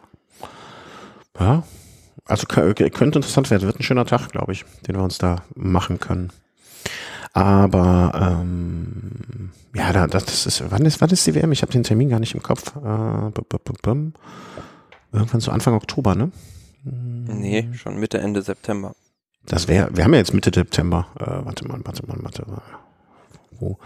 [1.39, 1.63] Ja,
[2.25, 3.65] also könnte interessant werden.
[3.65, 6.31] Wird ein schöner Tag, glaube ich, den wir uns da machen können.
[7.33, 11.51] Aber ähm, ja, da, das ist wann ist wann ist die WM?
[11.51, 12.73] Ich habe den Termin gar nicht im Kopf.
[12.77, 13.31] Äh,
[15.11, 16.31] Irgendwann so Anfang Oktober, ne?
[16.85, 18.93] Nee, schon Mitte, Ende September.
[19.45, 21.07] Das wäre, wir haben ja jetzt Mitte September.
[21.19, 22.61] Äh, warte mal, warte mal, warte mal.
[23.59, 23.77] Wo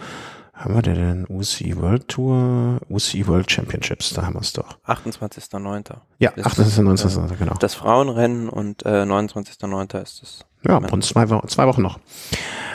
[0.54, 1.26] haben wir denn?
[1.30, 4.78] UCI World Tour, UCI World Championships, da haben wir es doch.
[4.86, 5.96] 28.09.
[6.20, 7.34] Ja, 28.09.
[7.34, 7.54] Äh, genau.
[7.60, 10.02] Das Frauenrennen und äh, 29.09.
[10.02, 10.46] ist es.
[10.66, 12.00] Ja, und zwei, zwei Wochen noch.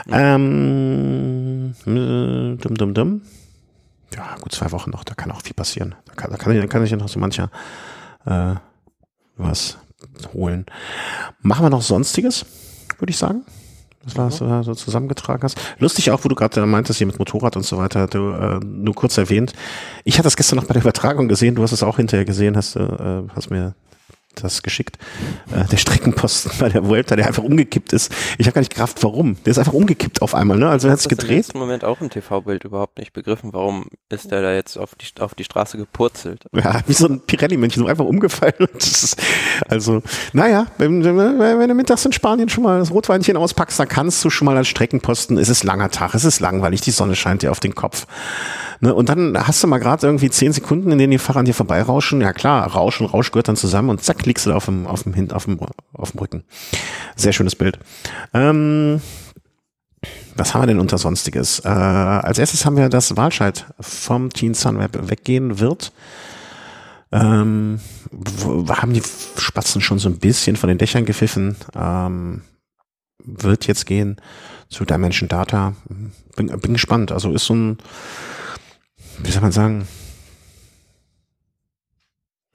[0.07, 0.37] Ja.
[0.37, 3.23] Ähm, äh, dum, dum, dum.
[4.15, 5.95] Ja, gut, zwei Wochen noch, da kann auch viel passieren.
[6.07, 7.51] Da kann, da kann, da kann sich ja noch so mancher
[8.25, 8.55] äh,
[9.37, 9.79] was
[10.33, 10.67] holen.
[11.43, 12.47] Machen wir noch Sonstiges,
[12.99, 13.43] würde ich sagen.
[14.05, 15.59] Das war, was du so zusammengetragen hast.
[15.79, 18.95] Lustig auch, wo du gerade meintest, hier mit Motorrad und so weiter, du äh, nur
[18.95, 19.55] kurz erwähnt.
[20.05, 22.57] Ich hatte das gestern noch bei der Übertragung gesehen, du hast es auch hinterher gesehen,
[22.57, 23.75] hast, äh, hast mir
[24.43, 24.99] das geschickt.
[25.53, 28.13] Äh, der Streckenposten bei der Vuelta, der einfach umgekippt ist.
[28.39, 29.37] Ich habe gar nicht gerafft, warum.
[29.45, 30.69] Der ist einfach umgekippt auf einmal, ne?
[30.69, 31.41] Also er hat es gedreht.
[31.41, 34.77] Ich habe im Moment auch im TV-Bild überhaupt nicht begriffen, warum ist der da jetzt
[34.77, 36.45] auf die, auf die Straße gepurzelt.
[36.53, 38.55] Ja, wie so ein Pirelli-Männchen, so einfach umgefallen.
[39.69, 44.25] Also, naja, wenn, wenn, du mittags in Spanien schon mal das Rotweinchen auspackst, dann kannst
[44.25, 47.43] du schon mal als Streckenposten, es ist langer Tag, es ist langweilig, die Sonne scheint
[47.43, 48.07] dir auf den Kopf.
[48.81, 48.95] Ne?
[48.95, 51.55] Und dann hast du mal gerade irgendwie zehn Sekunden, in denen die Fahrer an dir
[51.55, 52.21] vorbeirauschen.
[52.21, 54.87] Ja klar, Rausch und Rausch gehört dann zusammen und zack, liegst du da auf dem,
[54.87, 55.59] auf dem, auf dem,
[55.93, 56.45] auf dem Rücken.
[57.17, 57.79] Sehr schönes Bild.
[58.33, 59.01] Ähm,
[60.37, 61.61] was haben wir denn unter Sonstiges?
[61.61, 65.93] Äh, als erstes haben wir, dass Walscheid vom Teen Sunweb weggehen wird.
[67.13, 67.81] Ähm,
[68.69, 69.03] haben die
[69.37, 71.57] Spatzen schon so ein bisschen von den Dächern gepfiffen.
[71.77, 72.43] Ähm,
[73.25, 74.17] wird jetzt gehen
[74.69, 75.75] zu Dimension Data.
[76.37, 77.13] Bin, bin gespannt.
[77.13, 77.79] Also ist so ein
[79.19, 79.87] wie soll man sagen?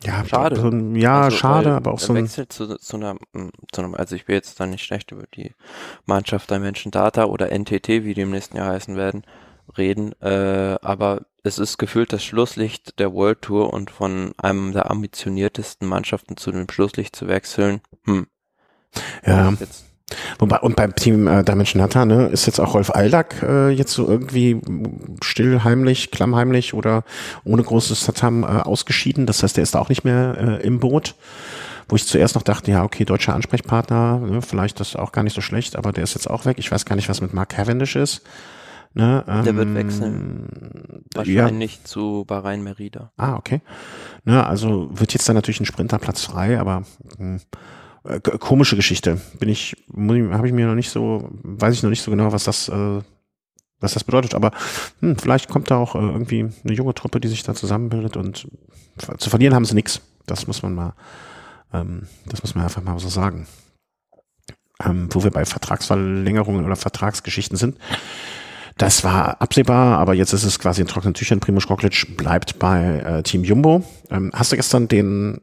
[0.04, 0.56] Ja, schade.
[0.56, 3.18] So ein, ja, also, schade, aber auch so ein Wechsel zu, zu, einer,
[3.72, 5.54] zu einem, also ich will jetzt da nicht schlecht über die
[6.06, 9.24] Mannschaft der Menschen Data oder NTT, wie die im nächsten Jahr heißen werden,
[9.78, 14.90] reden, äh, aber es ist gefühlt das Schlusslicht der World Tour und von einem der
[14.90, 18.28] ambitioniertesten Mannschaften zu dem Schlusslicht zu wechseln, hm.
[19.26, 19.54] Ja.
[19.60, 19.89] Jetzt
[20.40, 23.94] Wobei, und beim Team äh, Dimension Hatter, ne, ist jetzt auch Rolf Aldag äh, jetzt
[23.94, 24.60] so irgendwie
[25.24, 27.04] still, heimlich, klammheimlich oder
[27.44, 29.26] ohne großes Tatam äh, ausgeschieden.
[29.26, 31.16] Das heißt, der ist auch nicht mehr äh, im Boot.
[31.92, 35.34] Wo ich zuerst noch dachte, ja, okay, deutscher Ansprechpartner, ne, vielleicht das auch gar nicht
[35.34, 36.58] so schlecht, aber der ist jetzt auch weg.
[36.60, 38.22] Ich weiß gar nicht, was mit Mark Cavendish ist.
[38.94, 41.04] Ne, ähm, der wird wechseln.
[41.14, 41.84] Wahrscheinlich ja.
[41.84, 43.12] zu Bahrain Merida.
[43.18, 43.62] Ah, okay.
[44.24, 46.86] Ne, also wird jetzt dann natürlich ein Sprinterplatz frei, aber mh,
[47.18, 47.40] hm,
[48.10, 49.22] äh, komische Geschichte.
[49.40, 52.44] Bin ich, habe ich mir noch nicht so, weiß ich noch nicht so genau, was
[52.44, 53.02] das, äh,
[53.80, 54.34] was das bedeutet.
[54.34, 54.52] Aber
[55.02, 58.48] hm, vielleicht kommt da auch äh, irgendwie eine junge Truppe, die sich da zusammenbildet und
[59.18, 60.02] zu verlieren haben sie nichts.
[60.26, 60.94] Das muss man mal,
[61.74, 63.48] ähm, das muss man einfach mal so sagen.
[64.84, 67.78] Ähm, wo wir bei Vertragsverlängerungen oder Vertragsgeschichten sind.
[68.78, 71.42] Das war absehbar, aber jetzt ist es quasi in trockenen Tüchern.
[71.42, 73.84] Primo Roglic bleibt bei äh, Team Jumbo.
[74.10, 75.42] Ähm, hast du gestern den,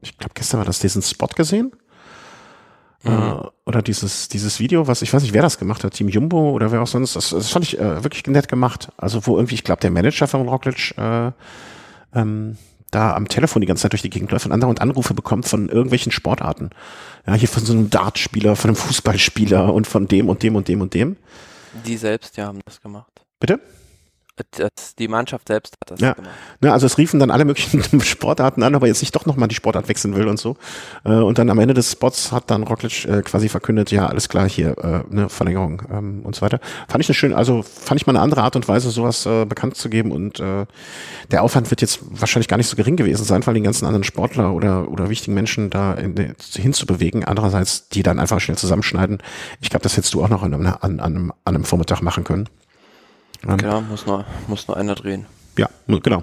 [0.00, 1.72] ich glaube gestern war das, diesen Spot gesehen?
[3.02, 3.12] Mhm.
[3.12, 6.50] Äh, oder dieses, dieses Video, was ich weiß nicht, wer das gemacht hat, Team Jumbo
[6.50, 8.88] oder wer auch sonst, das, das fand ich äh, wirklich nett gemacht.
[8.96, 11.32] Also wo irgendwie, ich glaube, der Manager von Roglic äh,
[12.14, 12.56] ähm,
[12.90, 15.46] da am Telefon die ganze Zeit durch die Gegend läuft und andere und Anrufe bekommt
[15.46, 16.70] von irgendwelchen Sportarten.
[17.26, 20.68] Ja, hier von so einem Dartspieler, von einem Fußballspieler und von dem und dem und
[20.68, 21.16] dem und dem.
[21.86, 23.12] Die selbst, ja, haben das gemacht.
[23.38, 23.60] Bitte?
[24.52, 26.12] Das, die Mannschaft selbst hat das ja.
[26.12, 26.34] gemacht.
[26.62, 29.54] Ja, also es riefen dann alle möglichen Sportarten an, aber jetzt nicht doch nochmal die
[29.54, 30.56] Sportart wechseln will und so.
[31.04, 34.28] Äh, und dann am Ende des Spots hat dann Roglic äh, quasi verkündet, ja, alles
[34.28, 36.60] klar, hier, äh, eine Verlängerung ähm, und so weiter.
[36.88, 39.44] Fand ich eine schöne, also fand ich mal eine andere Art und Weise, sowas äh,
[39.44, 40.66] bekannt zu geben und äh,
[41.30, 44.04] der Aufwand wird jetzt wahrscheinlich gar nicht so gering gewesen sein, weil den ganzen anderen
[44.04, 47.24] Sportler oder, oder wichtigen Menschen da in, hinzubewegen.
[47.24, 49.18] Andererseits, die dann einfach schnell zusammenschneiden.
[49.60, 52.02] Ich glaube, das hättest du auch noch an einem, an, an, einem, an einem Vormittag
[52.02, 52.48] machen können.
[53.46, 55.26] Ähm, genau, muss nur, muss nur einer drehen.
[55.58, 56.22] Ja, genau.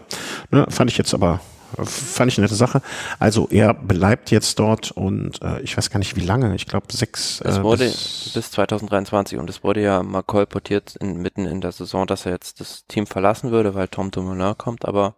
[0.52, 1.42] Ne, fand ich jetzt aber,
[1.84, 2.82] fand ich eine nette Sache.
[3.20, 6.88] Also er bleibt jetzt dort und äh, ich weiß gar nicht wie lange, ich glaube
[6.92, 7.42] sechs.
[7.42, 11.62] Es äh, wurde bis, bis 2023 und es wurde ja mal kolportiert in, mitten in
[11.62, 15.16] der Saison, dass er jetzt das Team verlassen würde, weil Tom Dumoulin kommt, aber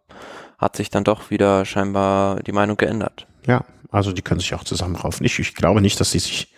[0.58, 3.28] hat sich dann doch wieder scheinbar die Meinung geändert.
[3.48, 5.26] Ja, also die können sich auch zusammenraufen.
[5.26, 6.54] Ich, ich glaube nicht, dass sie sich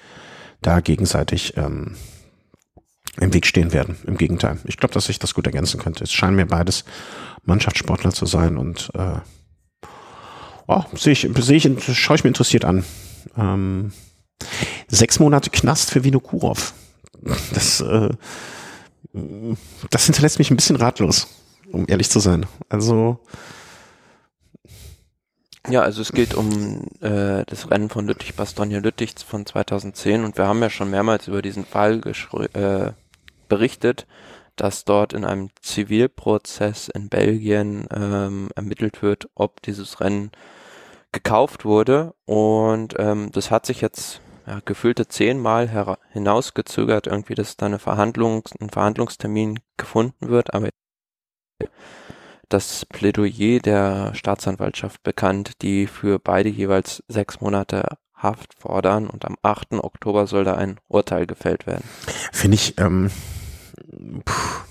[0.62, 1.96] da gegenseitig ähm,
[3.20, 3.97] im Weg stehen werden.
[4.05, 4.57] Im Gegenteil.
[4.66, 6.03] Ich glaube, dass sich das gut ergänzen könnte.
[6.03, 6.86] Es scheinen mir beides
[7.43, 9.20] Mannschaftssportler zu sein und äh,
[10.68, 12.86] oh, sehe ich, sehe ich, schaue ich mir interessiert an.
[13.38, 13.91] Ähm,
[14.88, 16.74] sechs Monate Knast für Vinokurov.
[17.53, 18.09] Das, äh,
[19.89, 21.28] das hinterlässt mich ein bisschen ratlos,
[21.72, 22.45] um ehrlich zu sein.
[22.70, 23.20] Also
[25.70, 30.62] ja, also es geht um äh, das Rennen von Lüttich-Bastogne-Lüttich von 2010 und wir haben
[30.62, 32.01] ja schon mehrmals über diesen Fall
[32.53, 32.91] äh,
[33.52, 34.08] berichtet,
[34.56, 40.32] dass dort in einem Zivilprozess in Belgien ähm, ermittelt wird, ob dieses Rennen
[41.12, 42.14] gekauft wurde.
[42.26, 48.47] Und ähm, das hat sich jetzt ja, gefühlte zehnmal hinausgezögert, irgendwie, dass da eine Verhandlung,
[48.62, 50.54] ein Verhandlungstermin gefunden wird.
[50.54, 50.70] Aber
[52.47, 59.36] das Plädoyer der Staatsanwaltschaft bekannt, die für beide jeweils sechs Monate Haft fordern und am
[59.41, 59.74] 8.
[59.74, 61.84] Oktober soll da ein Urteil gefällt werden.
[62.32, 63.10] Finde ich, ähm,
[64.26, 64.62] Puh.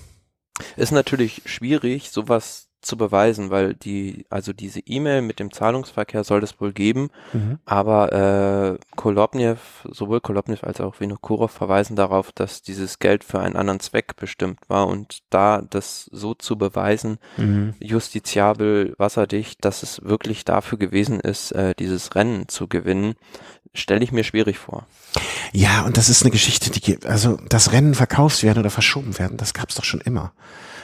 [0.75, 6.43] Ist natürlich schwierig, sowas zu beweisen, weil die, also diese E-Mail mit dem Zahlungsverkehr soll
[6.43, 7.59] es wohl geben, mhm.
[7.65, 13.55] aber äh, Kolobnev, sowohl Kolobnev als auch Vinokurov verweisen darauf, dass dieses Geld für einen
[13.55, 17.75] anderen Zweck bestimmt war und da das so zu beweisen, mhm.
[17.79, 23.13] justiziabel, wasserdicht, dass es wirklich dafür gewesen ist, äh, dieses Rennen zu gewinnen,
[23.73, 24.87] stelle ich mir schwierig vor.
[25.53, 29.37] Ja, und das ist eine Geschichte, die, also das Rennen verkauft werden oder verschoben werden,
[29.37, 30.33] das gab es doch schon immer.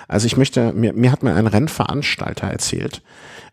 [0.08, 3.02] Also ich möchte, mir, mir hat mal ein Rennveranstalter erzählt,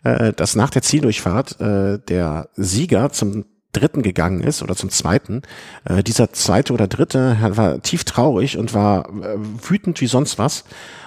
[0.05, 3.45] äh, dass nach der Zieldurchfahrt äh, der Sieger zum
[3.75, 5.43] dritten gegangen ist oder zum zweiten.
[5.85, 9.37] Äh, dieser zweite oder dritte war tief traurig und war äh,
[9.69, 10.65] wütend wie sonst was.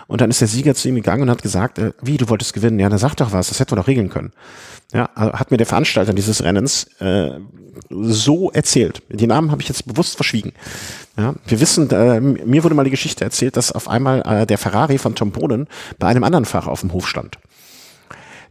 [0.08, 2.54] Und dann ist der Sieger zu ihm gegangen und hat gesagt, äh, wie, du wolltest
[2.54, 2.80] gewinnen?
[2.80, 4.32] Ja, dann sag doch was, das hätten wir doch regeln können.
[4.94, 7.32] Ja, hat mir der Veranstalter dieses Rennens äh,
[7.90, 9.02] so erzählt.
[9.10, 10.54] Die Namen habe ich jetzt bewusst verschwiegen.
[11.18, 14.58] Ja, wir wissen, äh, mir wurde mal die Geschichte erzählt, dass auf einmal äh, der
[14.58, 15.68] Ferrari von Tom Boden
[16.00, 17.38] bei einem anderen Fahrer auf dem Hof stand.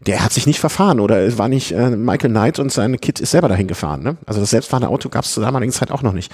[0.06, 3.20] Der hat sich nicht verfahren oder es war nicht äh, Michael Knight und sein Kid
[3.20, 4.02] ist selber dahin gefahren.
[4.02, 4.16] Ne?
[4.26, 6.32] Also das selbstfahrende Auto gab es zur damaligen Zeit auch noch nicht.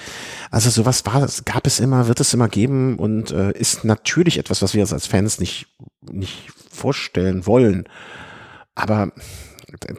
[0.51, 4.61] Also sowas war, gab es immer, wird es immer geben und äh, ist natürlich etwas,
[4.61, 5.67] was wir als Fans nicht
[6.01, 7.87] nicht vorstellen wollen.
[8.75, 9.11] Aber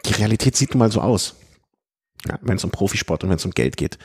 [0.07, 1.35] die Realität sieht nun mal so aus
[2.29, 3.99] ja, wenn es um Profisport und wenn es um Geld geht.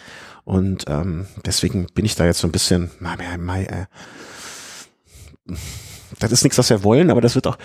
[0.43, 3.85] Und ähm, deswegen bin ich da jetzt so ein bisschen, mei, mei, äh,
[6.19, 7.57] das ist nichts, was wir wollen, aber das wird auch,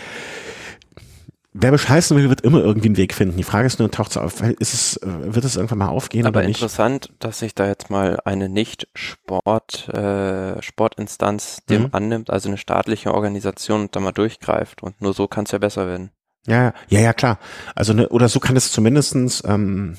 [1.54, 3.36] wer bescheißen will, wird immer irgendwie einen Weg finden.
[3.36, 6.26] Die Frage ist nur, taucht es auf, ist es, äh, wird es irgendwann mal aufgehen
[6.26, 6.58] aber oder nicht?
[6.58, 11.88] interessant, dass sich da jetzt mal eine Nicht-Sport, äh, Sportinstanz dem mhm.
[11.92, 15.58] annimmt, also eine staatliche Organisation und da mal durchgreift und nur so kann es ja
[15.58, 16.10] besser werden.
[16.46, 17.38] Ja, ja, ja, klar.
[17.74, 19.96] Also ne, oder so kann es zumindestens ähm,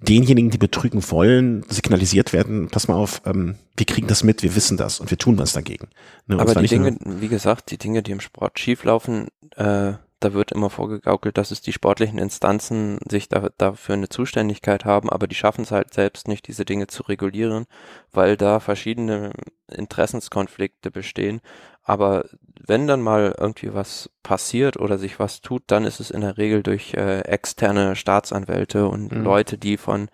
[0.00, 4.54] denjenigen, die betrügen wollen, signalisiert werden, pass mal auf, ähm, wir kriegen das mit, wir
[4.54, 5.88] wissen das und wir tun was dagegen.
[6.26, 9.26] Ne, Aber die Dinge, wie gesagt, die Dinge, die im Sport schieflaufen,
[9.56, 14.84] äh, da wird immer vorgegaukelt, dass es die sportlichen Instanzen sich da, dafür eine Zuständigkeit
[14.84, 17.66] haben, aber die schaffen es halt selbst nicht, diese Dinge zu regulieren,
[18.12, 19.32] weil da verschiedene
[19.70, 21.40] Interessenskonflikte bestehen.
[21.82, 22.26] Aber
[22.66, 26.36] wenn dann mal irgendwie was passiert oder sich was tut, dann ist es in der
[26.36, 29.22] Regel durch äh, externe Staatsanwälte und mhm.
[29.22, 30.10] Leute, die von,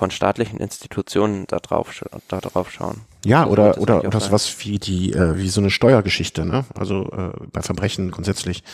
[0.00, 3.02] von staatlichen Institutionen da drauf, da drauf schauen.
[3.22, 6.64] Ja, so oder, oder, oder sowas wie die, äh, wie so eine Steuergeschichte, ne?
[6.74, 8.64] Also äh, bei Verbrechen grundsätzlich,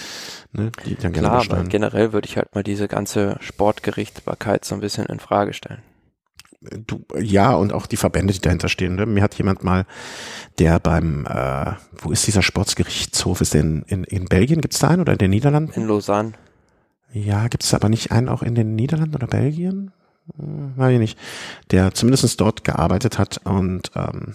[0.52, 0.70] ne?
[0.84, 5.06] Die dann Klar, aber generell würde ich halt mal diese ganze Sportgerichtbarkeit so ein bisschen
[5.06, 5.82] in Frage stellen
[6.86, 8.94] du, ja, und auch die Verbände, die dahinter stehen.
[8.94, 9.04] Ne?
[9.04, 9.84] Mir hat jemand mal,
[10.60, 13.40] der beim, äh, wo ist dieser Sportsgerichtshof?
[13.40, 14.60] Ist der in, in, in Belgien?
[14.60, 15.72] Gibt es da einen oder in den Niederlanden?
[15.74, 16.32] In Lausanne.
[17.12, 19.92] Ja, gibt es aber nicht einen auch in den Niederlanden oder Belgien?
[20.38, 21.18] Hm, weiß ich nicht.
[21.70, 24.34] Der zumindest dort gearbeitet hat und ähm,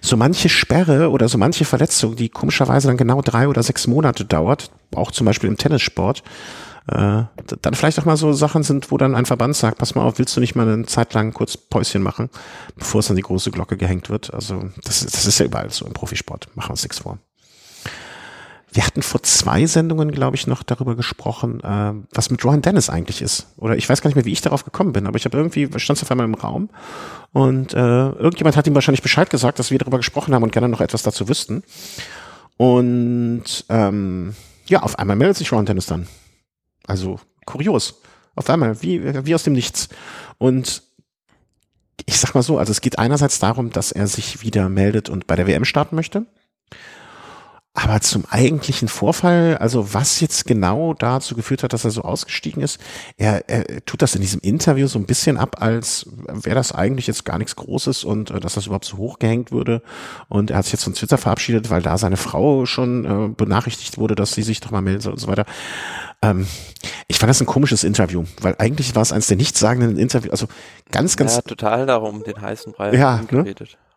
[0.00, 4.24] So manche Sperre oder so manche Verletzung, die komischerweise dann genau drei oder sechs Monate
[4.24, 6.22] dauert, auch zum Beispiel im Tennissport,
[6.88, 7.22] äh,
[7.62, 10.18] dann vielleicht auch mal so Sachen sind, wo dann ein Verband sagt, pass mal auf,
[10.18, 12.30] willst du nicht mal eine Zeit lang kurz Päuschen machen,
[12.76, 14.32] bevor es an die große Glocke gehängt wird.
[14.32, 17.18] Also das, das ist ja überall so im Profisport, machen wir uns nichts vor.
[18.70, 22.90] Wir hatten vor zwei Sendungen, glaube ich, noch darüber gesprochen, äh, was mit Ryan Dennis
[22.90, 23.46] eigentlich ist.
[23.56, 25.68] Oder ich weiß gar nicht mehr, wie ich darauf gekommen bin, aber ich habe irgendwie,
[25.78, 26.68] stand auf einmal im Raum
[27.32, 30.68] und äh, irgendjemand hat ihm wahrscheinlich Bescheid gesagt, dass wir darüber gesprochen haben und gerne
[30.68, 31.62] noch etwas dazu wüssten.
[32.58, 34.34] Und ähm,
[34.66, 36.06] ja, auf einmal meldet sich Ryan Dennis dann.
[36.86, 38.02] Also kurios.
[38.34, 39.88] Auf einmal, wie, wie aus dem Nichts.
[40.36, 40.82] Und
[42.06, 45.26] ich sag mal so, also es geht einerseits darum, dass er sich wieder meldet und
[45.26, 46.26] bei der WM starten möchte.
[47.80, 52.60] Aber zum eigentlichen Vorfall, also was jetzt genau dazu geführt hat, dass er so ausgestiegen
[52.60, 52.80] ist,
[53.16, 57.06] er, er tut das in diesem Interview so ein bisschen ab, als wäre das eigentlich
[57.06, 59.80] jetzt gar nichts Großes und äh, dass das überhaupt so hochgehängt würde.
[60.28, 63.96] Und er hat sich jetzt von Twitter verabschiedet, weil da seine Frau schon äh, benachrichtigt
[63.96, 65.44] wurde, dass sie sich doch mal melden soll und so weiter.
[66.20, 66.48] Ähm,
[67.06, 70.48] ich fand das ein komisches Interview, weil eigentlich war es eines der nichtssagenden Interviews, also
[70.90, 71.36] ganz, ganz.
[71.36, 73.54] Ja, total darum, den heißen Brei ja, ne?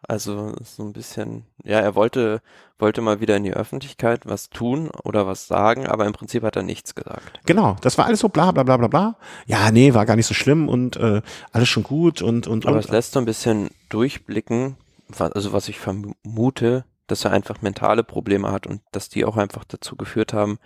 [0.08, 2.42] Also so ein bisschen, ja, er wollte,
[2.80, 6.56] wollte mal wieder in die Öffentlichkeit was tun oder was sagen, aber im Prinzip hat
[6.56, 7.40] er nichts gesagt.
[7.46, 9.16] Genau, das war alles so bla bla bla bla bla.
[9.46, 11.22] Ja, nee, war gar nicht so schlimm und äh,
[11.52, 12.66] alles schon gut und und.
[12.66, 12.84] Aber und.
[12.84, 14.78] es lässt so ein bisschen durchblicken,
[15.18, 19.66] also was ich vermute, dass er einfach mentale Probleme hat und dass die auch einfach
[19.66, 20.58] dazu geführt haben,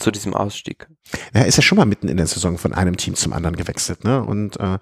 [0.00, 0.88] zu diesem Ausstieg.
[1.32, 4.04] Er ist ja schon mal mitten in der Saison von einem Team zum anderen gewechselt,
[4.04, 4.22] ne?
[4.22, 4.78] Und äh,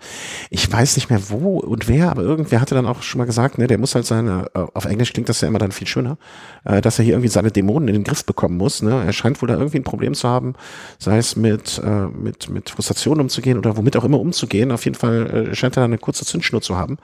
[0.50, 3.58] ich weiß nicht mehr wo und wer, aber irgendwer hatte dann auch schon mal gesagt,
[3.58, 6.18] ne, der muss halt seine, äh, auf Englisch klingt das ja immer dann viel schöner,
[6.64, 8.82] äh, dass er hier irgendwie seine Dämonen in den Griff bekommen muss.
[8.82, 9.04] Ne?
[9.04, 10.54] Er scheint wohl da irgendwie ein Problem zu haben,
[10.98, 14.72] sei es mit, äh, mit, mit Frustration umzugehen oder womit auch immer umzugehen.
[14.72, 16.98] Auf jeden Fall äh, scheint er da eine kurze Zündschnur zu haben.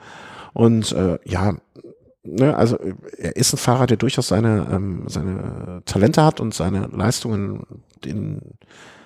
[0.53, 1.55] Und äh, ja,
[2.23, 2.77] ne, also
[3.17, 7.65] er ist ein Fahrer, der durchaus seine, ähm, seine Talente hat und seine Leistungen
[8.05, 8.41] in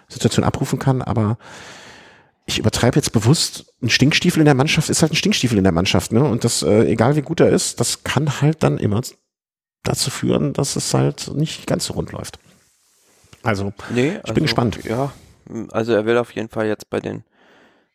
[0.07, 1.37] Situationen abrufen kann, aber
[2.45, 5.73] ich übertreibe jetzt bewusst, ein Stinkstiefel in der Mannschaft ist halt ein Stinkstiefel in der
[5.73, 6.23] Mannschaft, ne?
[6.23, 9.01] Und das, äh, egal wie gut er ist, das kann halt dann immer
[9.83, 12.39] dazu führen, dass es halt nicht ganz so rund läuft.
[13.43, 14.83] Also, nee, ich also, bin gespannt.
[14.83, 15.11] Ja,
[15.71, 17.23] also er will auf jeden Fall jetzt bei den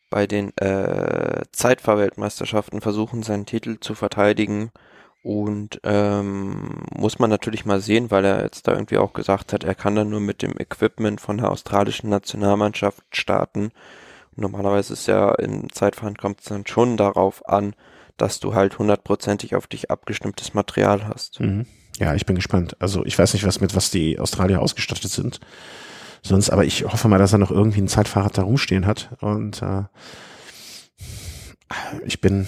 [0.09, 4.71] bei den äh, Zeitfahrweltmeisterschaften versuchen, seinen Titel zu verteidigen.
[5.25, 9.63] Und ähm, muss man natürlich mal sehen, weil er jetzt da irgendwie auch gesagt hat,
[9.63, 13.71] er kann dann nur mit dem Equipment von der australischen Nationalmannschaft starten.
[14.35, 17.73] Normalerweise ist ja im Zeitfahren kommt es dann schon darauf an,
[18.17, 21.39] dass du halt hundertprozentig auf dich abgestimmtes Material hast.
[21.39, 21.65] Mhm.
[21.97, 22.77] Ja, ich bin gespannt.
[22.79, 25.39] Also ich weiß nicht, was mit was die Australier ausgestattet sind.
[26.21, 29.09] Sonst, aber ich hoffe mal, dass er noch irgendwie ein Zeitfahrrad da rumstehen hat.
[29.21, 29.85] Und äh,
[32.05, 32.45] ich bin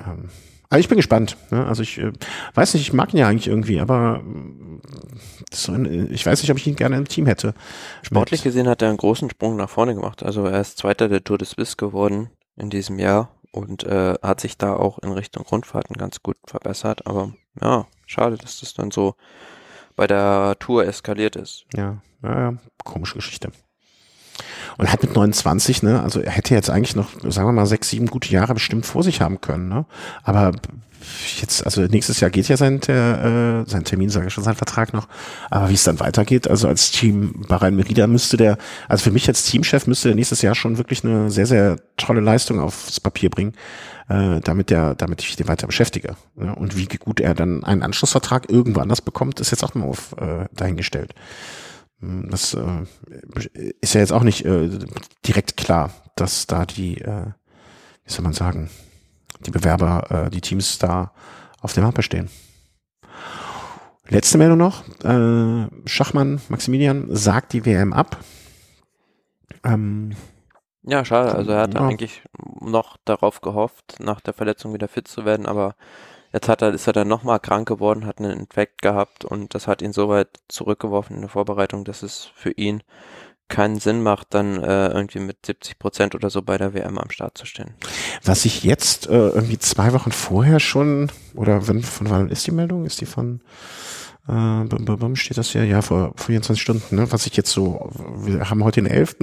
[0.00, 0.30] ähm,
[0.76, 1.38] also ich bin gespannt.
[1.50, 1.66] Ne?
[1.66, 2.12] Also ich äh,
[2.54, 6.50] weiß nicht, ich mag ihn ja eigentlich irgendwie, aber äh, so ein, ich weiß nicht,
[6.50, 7.54] ob ich ihn gerne im Team hätte.
[8.02, 10.22] Sportlich gesehen hat er einen großen Sprung nach vorne gemacht.
[10.22, 14.40] Also er ist Zweiter der Tour de Suisse geworden in diesem Jahr und äh, hat
[14.40, 17.06] sich da auch in Richtung Rundfahrten ganz gut verbessert.
[17.06, 19.14] Aber ja, schade, dass das dann so
[19.94, 21.64] bei der Tour eskaliert ist.
[21.74, 23.50] Ja, ja, ja komische Geschichte.
[24.78, 27.88] Und hat mit 29, ne, also er hätte jetzt eigentlich noch, sagen wir mal, sechs,
[27.88, 29.86] sieben gute Jahre bestimmt vor sich haben können, ne?
[30.22, 30.52] Aber
[31.40, 34.92] jetzt, also nächstes Jahr geht ja sein, äh, sein Termin, sage ich schon, sein Vertrag
[34.92, 35.08] noch.
[35.50, 38.58] Aber wie es dann weitergeht, also als Team Bahrain Merida müsste der,
[38.88, 42.20] also für mich als Teamchef müsste der nächstes Jahr schon wirklich eine sehr, sehr tolle
[42.20, 43.54] Leistung aufs Papier bringen,
[44.08, 46.16] äh, damit der, damit ich den weiter beschäftige.
[46.40, 46.52] Ja?
[46.52, 50.14] Und wie gut er dann einen Anschlussvertrag irgendwo anders bekommt, ist jetzt auch mal auf
[50.18, 51.14] äh, dahingestellt.
[52.00, 54.68] Hm, das äh, ist ja jetzt auch nicht äh,
[55.26, 57.26] direkt klar, dass da die, äh,
[58.04, 58.70] wie soll man sagen,
[59.40, 61.12] die Bewerber, äh, die Teams da
[61.60, 62.30] auf der Mappe stehen.
[64.08, 64.84] Letzte Meldung noch.
[65.04, 68.18] Äh, Schachmann Maximilian sagt die WM ab.
[69.64, 70.14] Ähm,
[70.82, 71.34] ja, schade.
[71.34, 71.88] Also er hatte ja.
[71.88, 72.22] eigentlich
[72.60, 75.74] noch darauf gehofft, nach der Verletzung wieder fit zu werden, aber
[76.36, 79.66] Jetzt hat er, ist er dann nochmal krank geworden, hat einen Infekt gehabt und das
[79.66, 82.82] hat ihn so weit zurückgeworfen in der Vorbereitung, dass es für ihn
[83.48, 87.08] keinen Sinn macht, dann äh, irgendwie mit 70 Prozent oder so bei der WM am
[87.08, 87.72] Start zu stehen.
[88.22, 92.50] Was ich jetzt äh, irgendwie zwei Wochen vorher schon, oder wenn, von wann ist die
[92.50, 92.84] Meldung?
[92.84, 93.40] Ist die von,
[94.28, 97.10] äh, steht das ja, ja, vor 24 Stunden, ne?
[97.12, 99.16] Was ich jetzt so, wir haben heute den 11.,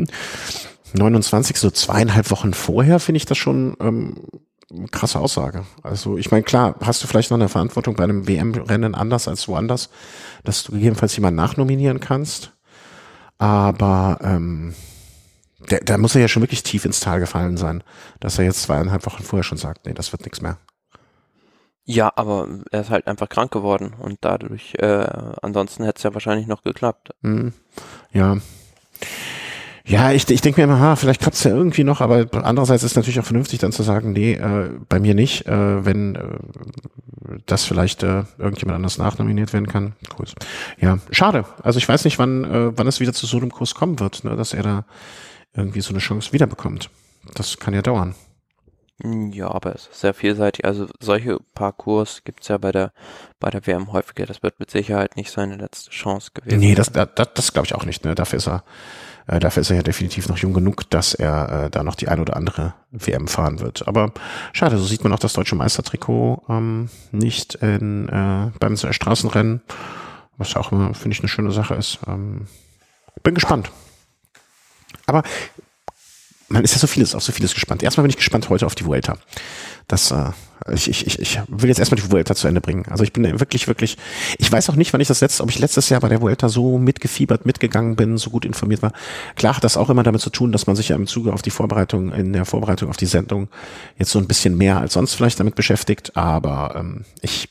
[0.94, 4.16] 29, so zweieinhalb Wochen vorher finde ich das schon ähm,
[4.92, 5.66] krasse Aussage.
[5.82, 9.48] Also ich meine, klar, hast du vielleicht noch eine Verantwortung bei einem WM-Rennen anders als
[9.48, 9.90] woanders,
[10.44, 12.54] dass du gegebenenfalls jemanden nachnominieren kannst.
[13.38, 14.74] Aber ähm,
[15.70, 17.84] der, da muss er ja schon wirklich tief ins Tal gefallen sein,
[18.20, 20.58] dass er jetzt zweieinhalb Wochen vorher schon sagt, nee, das wird nichts mehr.
[21.86, 25.06] Ja, aber er ist halt einfach krank geworden und dadurch, äh,
[25.42, 27.10] ansonsten hätte es ja wahrscheinlich noch geklappt.
[27.22, 27.54] Hm.
[28.14, 28.38] Ja.
[29.86, 32.84] Ja, ich, ich denke mir immer, ha, vielleicht klappt es ja irgendwie noch, aber andererseits
[32.84, 36.16] ist es natürlich auch vernünftig dann zu sagen, nee, äh, bei mir nicht, äh, wenn
[36.16, 39.94] äh, das vielleicht äh, irgendjemand anders nachnominiert werden kann.
[40.18, 40.26] Cool.
[40.80, 41.46] Ja, schade.
[41.62, 44.24] Also ich weiß nicht, wann, äh, wann es wieder zu so einem Kurs kommen wird,
[44.24, 44.86] ne, dass er da
[45.54, 46.90] irgendwie so eine Chance wiederbekommt.
[47.36, 48.16] Das kann ja dauern.
[49.04, 50.64] Ja, aber es ist sehr vielseitig.
[50.64, 52.94] Also solche Parcours gibt's ja bei der
[53.40, 54.26] bei der WM häufiger.
[54.26, 56.60] Das wird mit Sicherheit nicht seine letzte Chance gewesen.
[56.60, 58.06] Nee, das, das, das glaube ich auch nicht.
[58.06, 58.16] Ne?
[58.16, 58.64] Dafür ist er
[59.28, 62.08] äh, dafür ist er ja definitiv noch jung genug, dass er äh, da noch die
[62.08, 63.88] ein oder andere WM fahren wird.
[63.88, 64.12] Aber
[64.52, 69.62] schade, so sieht man auch das deutsche Meistertrikot ähm, nicht in, äh, beim Straßenrennen,
[70.38, 72.00] was auch immer, finde ich, eine schöne Sache ist.
[72.08, 72.48] Ähm,
[73.24, 73.72] bin gespannt.
[75.06, 75.24] Aber
[76.50, 77.84] man ist ja so vieles, auf so vieles gespannt.
[77.84, 79.18] Erstmal bin ich gespannt heute auf die Vuelta.
[79.88, 80.32] Das, äh,
[80.72, 82.86] ich, ich, ich will jetzt erstmal die Vuelta zu Ende bringen.
[82.90, 83.98] Also ich bin wirklich, wirklich,
[84.38, 86.48] ich weiß auch nicht, wann ich das letzte, ob ich letztes Jahr bei der Vuelta
[86.48, 88.94] so mitgefiebert, mitgegangen bin, so gut informiert war.
[89.36, 91.42] Klar hat das auch immer damit zu tun, dass man sich ja im Zuge auf
[91.42, 93.50] die Vorbereitung, in der Vorbereitung auf die Sendung
[93.98, 97.50] jetzt so ein bisschen mehr als sonst vielleicht damit beschäftigt, aber ähm, ich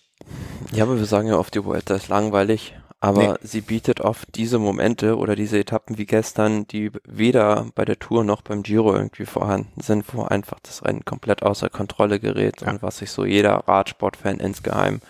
[0.72, 2.74] ja, aber wir sagen ja oft, die Vuelta ist langweilig.
[3.02, 3.38] Aber nee.
[3.42, 8.22] sie bietet oft diese Momente oder diese Etappen wie gestern, die weder bei der Tour
[8.22, 12.70] noch beim Giro irgendwie vorhanden sind, wo einfach das Rennen komplett außer Kontrolle gerät ja.
[12.70, 15.00] und was sich so jeder Radsportfan insgeheim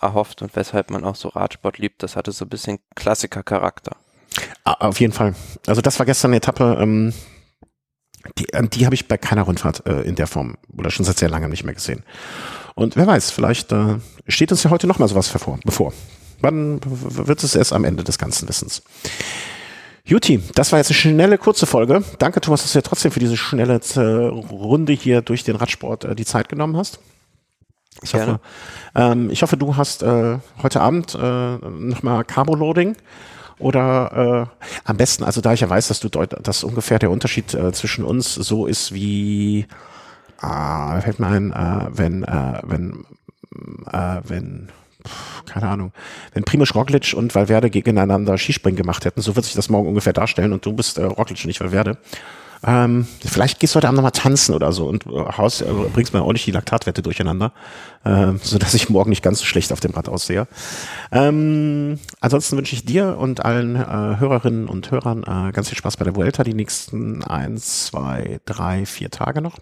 [0.00, 3.94] erhofft und weshalb man auch so Radsport liebt, das hatte so ein bisschen Klassikercharakter.
[4.64, 5.34] Auf jeden Fall.
[5.66, 7.12] Also das war gestern eine Etappe, ähm,
[8.38, 11.28] die, die habe ich bei keiner Rundfahrt äh, in der Form oder schon seit sehr
[11.28, 12.04] langem nicht mehr gesehen.
[12.74, 15.58] Und wer weiß, vielleicht äh, steht uns ja heute noch mal sowas bevor.
[15.62, 15.92] bevor.
[16.44, 18.82] Wann wird es erst am Ende des ganzen Wissens?
[20.04, 22.04] Juti, das war jetzt eine schnelle, kurze Folge.
[22.18, 23.80] Danke, Thomas, dass du dir trotzdem für diese schnelle
[24.50, 26.98] Runde hier durch den Radsport äh, die Zeit genommen hast.
[28.02, 28.40] Ich hoffe,
[28.94, 32.96] ähm, ich hoffe, du hast äh, heute Abend äh, nochmal Carbo-Loading
[33.58, 37.54] oder äh, am besten, also da ich ja weiß, dass du dass ungefähr der Unterschied
[37.54, 39.66] äh, zwischen uns so ist wie
[40.42, 43.06] äh, fällt mir ein, äh, wenn äh, wenn
[43.90, 44.68] äh, wenn
[45.46, 45.92] keine Ahnung,
[46.32, 50.12] wenn Primoz Roglic und Valverde gegeneinander Skispringen gemacht hätten, so wird sich das morgen ungefähr
[50.12, 51.98] darstellen und du bist äh, Roglic und nicht Valverde.
[52.66, 56.14] Ähm, vielleicht gehst du heute Abend nochmal tanzen oder so und äh, haust, äh, bringst
[56.14, 57.52] mir nicht die Laktatwerte durcheinander,
[58.04, 60.48] äh, so dass ich morgen nicht ganz so schlecht auf dem Rad aussehe.
[61.12, 65.98] Ähm, ansonsten wünsche ich dir und allen äh, Hörerinnen und Hörern äh, ganz viel Spaß
[65.98, 69.58] bei der Vuelta die nächsten eins, zwei, drei, vier Tage noch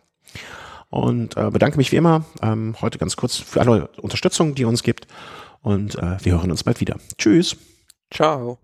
[0.93, 4.68] und äh, bedanke mich wie immer ähm, heute ganz kurz für alle Unterstützung, die ihr
[4.68, 5.09] uns gibt
[5.63, 6.97] und äh, wir hören uns bald wieder.
[7.19, 7.57] Tschüss.
[8.13, 8.59] Ciao.